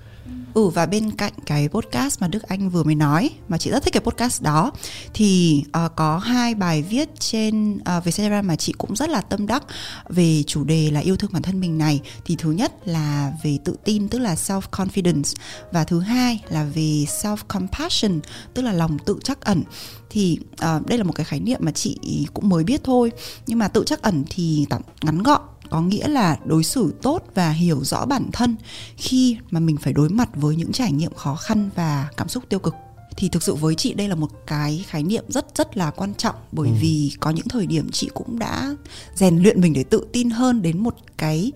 Ừ 0.55 0.69
và 0.69 0.87
bên 0.87 1.11
cạnh 1.11 1.33
cái 1.47 1.69
podcast 1.69 2.21
mà 2.21 2.29
Đức 2.29 2.43
Anh 2.43 2.71
vừa 2.71 2.83
mới 2.83 2.95
nói 2.95 3.31
mà 3.49 3.59
chị 3.59 3.71
rất 3.71 3.83
thích 3.83 3.93
cái 3.93 4.01
podcast 4.01 4.43
đó 4.43 4.73
thì 5.15 5.63
uh, 5.85 5.93
có 5.97 6.19
hai 6.19 6.55
bài 6.55 6.83
viết 6.83 7.09
trên 7.19 7.75
uh, 7.75 7.87
về 7.87 8.03
Instagram 8.05 8.47
mà 8.47 8.57
chị 8.57 8.73
cũng 8.79 8.97
rất 8.97 9.09
là 9.11 9.21
tâm 9.21 9.47
đắc 9.47 9.63
về 10.09 10.43
chủ 10.47 10.65
đề 10.65 10.91
là 10.91 11.01
yêu 11.01 11.17
thương 11.17 11.33
bản 11.33 11.43
thân 11.43 11.61
mình 11.61 11.79
này. 11.79 12.01
Thì 12.25 12.37
thứ 12.37 12.53
nhất 12.53 12.73
là 12.85 13.33
về 13.43 13.59
tự 13.65 13.77
tin 13.85 14.09
tức 14.09 14.19
là 14.19 14.35
self 14.35 14.61
confidence 14.61 15.35
và 15.73 15.85
thứ 15.85 16.01
hai 16.01 16.43
là 16.49 16.65
về 16.65 17.05
self 17.09 17.37
compassion 17.49 18.21
tức 18.55 18.63
là 18.63 18.73
lòng 18.73 18.99
tự 18.99 19.19
trắc 19.25 19.41
ẩn. 19.41 19.63
Thì 20.11 20.39
uh, 20.53 20.87
đây 20.87 20.99
là 20.99 21.05
một 21.05 21.13
cái 21.13 21.25
khái 21.25 21.41
niệm 21.41 21.61
mà 21.63 21.73
chị 21.73 22.27
cũng 22.35 22.49
mới 22.49 22.65
biết 22.65 22.85
thôi 22.85 23.13
nhưng 23.47 23.59
mà 23.59 23.69
tự 23.69 23.85
trắc 23.87 24.03
ẩn 24.03 24.25
thì 24.31 24.67
tạm 24.71 24.83
ngắn 25.03 25.23
gọn 25.23 25.41
có 25.71 25.81
nghĩa 25.81 26.09
là 26.09 26.39
đối 26.45 26.65
xử 26.65 26.95
tốt 27.03 27.23
và 27.35 27.51
hiểu 27.51 27.85
rõ 27.85 28.07
bản 28.07 28.31
thân 28.33 28.57
khi 28.97 29.37
mà 29.51 29.61
mình 29.61 29.77
phải 29.77 29.93
đối 29.93 30.09
mặt 30.09 30.29
với 30.35 30.57
những 30.57 30.73
trải 30.73 30.93
nghiệm 30.93 31.15
khó 31.15 31.35
khăn 31.35 31.71
và 31.75 32.09
cảm 32.17 32.29
xúc 32.29 32.45
tiêu 32.49 32.59
cực 32.59 32.75
thì 33.17 33.29
thực 33.29 33.43
sự 33.43 33.55
với 33.55 33.75
chị 33.75 33.95
đây 33.95 34.09
là 34.09 34.15
một 34.15 34.31
cái 34.47 34.85
khái 34.89 35.03
niệm 35.03 35.25
rất 35.29 35.47
rất 35.57 35.77
là 35.77 35.91
quan 35.91 36.15
trọng 36.15 36.35
bởi 36.53 36.69
ừ. 36.69 36.75
vì 36.81 37.13
có 37.21 37.31
những 37.31 37.49
thời 37.49 37.67
điểm 37.67 37.91
chị 37.93 38.11
cũng 38.15 38.39
đã 38.39 38.75
rèn 39.15 39.39
luyện 39.39 39.61
mình 39.61 39.73
để 39.73 39.85
tự 39.85 40.07
tin 40.13 40.31
hơn 40.31 40.63
đến 40.63 40.79
một 40.79 40.95
cái 41.19 41.53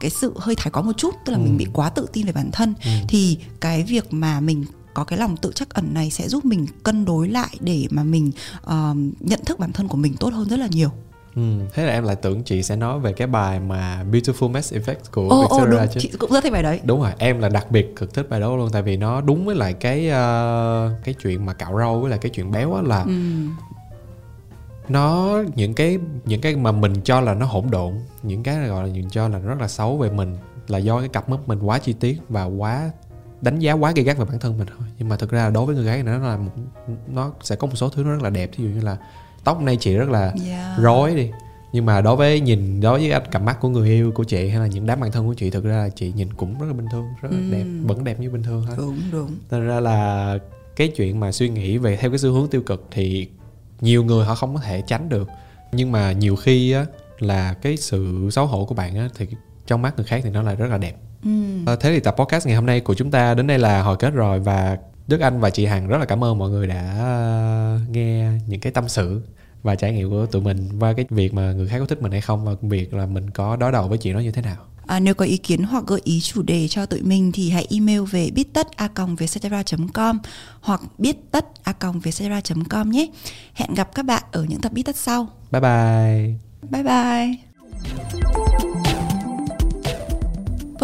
cái 0.00 0.10
sự 0.10 0.32
hơi 0.36 0.54
thái 0.54 0.70
quá 0.70 0.82
một 0.82 0.96
chút 0.96 1.14
tức 1.24 1.32
là 1.32 1.38
ừ. 1.38 1.42
mình 1.42 1.56
bị 1.56 1.66
quá 1.72 1.90
tự 1.90 2.06
tin 2.12 2.26
về 2.26 2.32
bản 2.32 2.50
thân 2.52 2.74
ừ. 2.84 2.90
thì 3.08 3.38
cái 3.60 3.82
việc 3.82 4.12
mà 4.12 4.40
mình 4.40 4.64
có 4.94 5.04
cái 5.04 5.18
lòng 5.18 5.36
tự 5.36 5.52
trắc 5.54 5.70
ẩn 5.70 5.94
này 5.94 6.10
sẽ 6.10 6.28
giúp 6.28 6.44
mình 6.44 6.66
cân 6.82 7.04
đối 7.04 7.28
lại 7.28 7.56
để 7.60 7.86
mà 7.90 8.04
mình 8.04 8.30
uh, 8.66 8.96
nhận 9.20 9.40
thức 9.46 9.58
bản 9.58 9.72
thân 9.72 9.88
của 9.88 9.96
mình 9.96 10.14
tốt 10.20 10.32
hơn 10.34 10.48
rất 10.48 10.58
là 10.58 10.66
nhiều 10.70 10.90
Ừ, 11.36 11.42
thế 11.72 11.86
là 11.86 11.92
em 11.92 12.04
lại 12.04 12.16
tưởng 12.16 12.42
chị 12.42 12.62
sẽ 12.62 12.76
nói 12.76 13.00
về 13.00 13.12
cái 13.12 13.26
bài 13.26 13.60
mà 13.60 14.04
Beautiful 14.10 14.50
Mess 14.50 14.74
Effect 14.74 14.94
của 15.12 15.26
oh, 15.26 15.50
Victoria 15.50 15.84
oh, 15.84 15.90
chứ. 15.92 16.00
Chị 16.00 16.10
cũng 16.18 16.32
rất 16.32 16.44
thích 16.44 16.52
bài 16.52 16.62
đấy. 16.62 16.80
Đúng 16.84 17.00
rồi, 17.00 17.10
em 17.18 17.40
là 17.40 17.48
đặc 17.48 17.70
biệt 17.70 17.96
cực 17.96 18.14
thích 18.14 18.26
bài 18.30 18.40
đó 18.40 18.56
luôn 18.56 18.68
tại 18.72 18.82
vì 18.82 18.96
nó 18.96 19.20
đúng 19.20 19.46
với 19.46 19.54
lại 19.54 19.72
cái 19.72 20.06
uh, 20.08 21.04
cái 21.04 21.14
chuyện 21.22 21.46
mà 21.46 21.52
cạo 21.52 21.78
râu 21.78 22.00
với 22.00 22.10
lại 22.10 22.18
cái 22.18 22.30
chuyện 22.30 22.50
béo 22.50 22.74
á 22.74 22.82
là 22.82 23.02
ừ. 23.02 23.12
nó 24.88 25.38
những 25.54 25.74
cái 25.74 25.98
những 26.24 26.40
cái 26.40 26.56
mà 26.56 26.72
mình 26.72 26.94
cho 27.04 27.20
là 27.20 27.34
nó 27.34 27.46
hỗn 27.46 27.64
độn, 27.70 27.92
những 28.22 28.42
cái 28.42 28.68
gọi 28.68 28.88
là 28.88 28.94
mình 28.94 29.10
cho 29.10 29.28
là 29.28 29.38
rất 29.38 29.60
là 29.60 29.68
xấu 29.68 29.98
về 29.98 30.10
mình 30.10 30.36
là 30.68 30.78
do 30.78 31.00
cái 31.00 31.08
cặp 31.08 31.28
mắt 31.28 31.40
mình 31.46 31.58
quá 31.58 31.78
chi 31.78 31.92
tiết 31.92 32.20
và 32.28 32.44
quá 32.44 32.90
đánh 33.40 33.58
giá 33.58 33.72
quá 33.72 33.92
gay 33.96 34.04
gắt 34.04 34.18
về 34.18 34.24
bản 34.24 34.38
thân 34.38 34.58
mình 34.58 34.68
thôi 34.78 34.88
nhưng 34.98 35.08
mà 35.08 35.16
thực 35.16 35.30
ra 35.30 35.50
đối 35.50 35.66
với 35.66 35.74
người 35.74 35.84
gái 35.84 36.02
nó 36.02 36.18
là 36.18 36.36
một, 36.36 36.50
nó 37.06 37.32
sẽ 37.42 37.56
có 37.56 37.66
một 37.66 37.76
số 37.76 37.88
thứ 37.88 38.02
nó 38.04 38.10
rất 38.10 38.22
là 38.22 38.30
đẹp 38.30 38.50
ví 38.56 38.64
dụ 38.64 38.70
như 38.70 38.80
là 38.80 38.96
tóc 39.44 39.62
nay 39.62 39.76
chị 39.76 39.94
rất 39.94 40.08
là 40.08 40.34
yeah. 40.46 40.78
rối 40.78 41.14
đi 41.14 41.30
nhưng 41.72 41.86
mà 41.86 42.00
đối 42.00 42.16
với 42.16 42.40
nhìn 42.40 42.80
đối 42.80 42.98
với 42.98 43.20
cặp 43.30 43.42
mắt 43.42 43.60
của 43.60 43.68
người 43.68 43.88
yêu 43.88 44.12
của 44.12 44.24
chị 44.24 44.48
hay 44.48 44.60
là 44.60 44.66
những 44.66 44.86
đám 44.86 45.00
bạn 45.00 45.12
thân 45.12 45.26
của 45.26 45.34
chị 45.34 45.50
thực 45.50 45.64
ra 45.64 45.76
là 45.76 45.88
chị 45.88 46.12
nhìn 46.16 46.32
cũng 46.32 46.58
rất 46.58 46.66
là 46.66 46.72
bình 46.72 46.86
thường 46.92 47.04
rất 47.22 47.28
là 47.32 47.38
ừ. 47.38 47.52
đẹp 47.52 47.64
vẫn 47.82 48.04
đẹp 48.04 48.20
như 48.20 48.30
bình 48.30 48.42
thường 48.42 48.64
thôi 48.66 48.76
đúng 48.78 49.00
đúng 49.12 49.30
nên 49.50 49.66
ra 49.66 49.80
là 49.80 50.38
cái 50.76 50.88
chuyện 50.88 51.20
mà 51.20 51.32
suy 51.32 51.48
nghĩ 51.48 51.78
về 51.78 51.96
theo 51.96 52.10
cái 52.10 52.18
xu 52.18 52.32
hướng 52.32 52.48
tiêu 52.48 52.62
cực 52.62 52.86
thì 52.90 53.28
nhiều 53.80 54.04
người 54.04 54.24
họ 54.24 54.34
không 54.34 54.54
có 54.54 54.60
thể 54.60 54.82
tránh 54.86 55.08
được 55.08 55.28
nhưng 55.72 55.92
mà 55.92 56.12
nhiều 56.12 56.36
khi 56.36 56.72
á 56.72 56.86
là 57.18 57.54
cái 57.54 57.76
sự 57.76 58.28
xấu 58.32 58.46
hổ 58.46 58.64
của 58.64 58.74
bạn 58.74 58.96
á 58.96 59.08
thì 59.16 59.26
trong 59.66 59.82
mắt 59.82 59.96
người 59.96 60.06
khác 60.06 60.20
thì 60.24 60.30
nó 60.30 60.42
là 60.42 60.54
rất 60.54 60.66
là 60.66 60.78
đẹp 60.78 60.96
ừ. 61.24 61.30
À, 61.66 61.76
thế 61.80 61.90
thì 61.90 62.00
tập 62.00 62.14
podcast 62.18 62.46
ngày 62.46 62.56
hôm 62.56 62.66
nay 62.66 62.80
của 62.80 62.94
chúng 62.94 63.10
ta 63.10 63.34
đến 63.34 63.46
đây 63.46 63.58
là 63.58 63.82
hồi 63.82 63.96
kết 63.96 64.10
rồi 64.10 64.40
và 64.40 64.78
Đức 65.06 65.20
Anh 65.20 65.40
và 65.40 65.50
chị 65.50 65.64
Hằng 65.64 65.88
rất 65.88 65.98
là 65.98 66.04
cảm 66.04 66.24
ơn 66.24 66.38
mọi 66.38 66.50
người 66.50 66.66
đã 66.66 66.94
ờ, 66.98 67.78
nghe 67.90 68.30
những 68.46 68.60
cái 68.60 68.72
tâm 68.72 68.88
sự 68.88 69.22
và 69.62 69.74
trải 69.74 69.92
nghiệm 69.92 70.10
của 70.10 70.26
tụi 70.26 70.42
mình 70.42 70.68
và 70.78 70.92
cái 70.92 71.06
việc 71.10 71.34
mà 71.34 71.52
người 71.52 71.68
khác 71.68 71.78
có 71.78 71.86
thích 71.86 72.02
mình 72.02 72.12
hay 72.12 72.20
không 72.20 72.44
và 72.44 72.52
việc 72.62 72.94
là 72.94 73.06
mình 73.06 73.30
có 73.30 73.56
đối 73.56 73.72
đầu 73.72 73.88
với 73.88 73.98
chuyện 73.98 74.14
đó 74.14 74.20
như 74.20 74.30
thế 74.30 74.42
nào. 74.42 74.56
À, 74.86 75.00
nếu 75.00 75.14
có 75.14 75.24
ý 75.24 75.36
kiến 75.36 75.62
hoặc 75.62 75.84
gợi 75.86 76.00
ý 76.04 76.20
chủ 76.20 76.42
đề 76.42 76.68
cho 76.68 76.86
tụi 76.86 77.02
mình 77.02 77.32
thì 77.32 77.50
hãy 77.50 77.66
email 77.70 78.00
về 78.10 78.30
biết 78.30 78.52
tất 78.52 78.76
a 78.76 78.88
com 78.88 79.16
hoặc 80.60 80.80
biết 80.98 81.16
tất 81.30 81.46
a 81.62 81.72
com 81.72 82.90
nhé. 82.90 83.06
Hẹn 83.54 83.74
gặp 83.74 83.94
các 83.94 84.02
bạn 84.02 84.22
ở 84.32 84.44
những 84.48 84.60
tập 84.60 84.72
biết 84.72 84.82
tất 84.82 84.96
sau. 84.96 85.28
Bye 85.50 85.60
bye. 85.60 86.34
Bye 86.70 86.82
bye. 86.82 87.36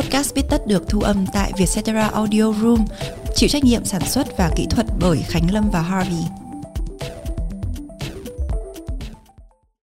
Podcast 0.01 0.35
Biết 0.35 0.43
Tất 0.51 0.67
được 0.67 0.89
thu 0.89 1.01
âm 1.01 1.27
tại 1.33 1.53
Vietcetera 1.57 2.09
Audio 2.09 2.53
Room, 2.53 2.85
chịu 3.35 3.49
trách 3.49 3.65
nhiệm 3.65 3.85
sản 3.85 4.03
xuất 4.07 4.37
và 4.37 4.51
kỹ 4.57 4.67
thuật 4.71 4.87
bởi 5.01 5.19
Khánh 5.29 5.51
Lâm 5.51 5.71
và 5.71 5.81
Harvey. 5.81 6.50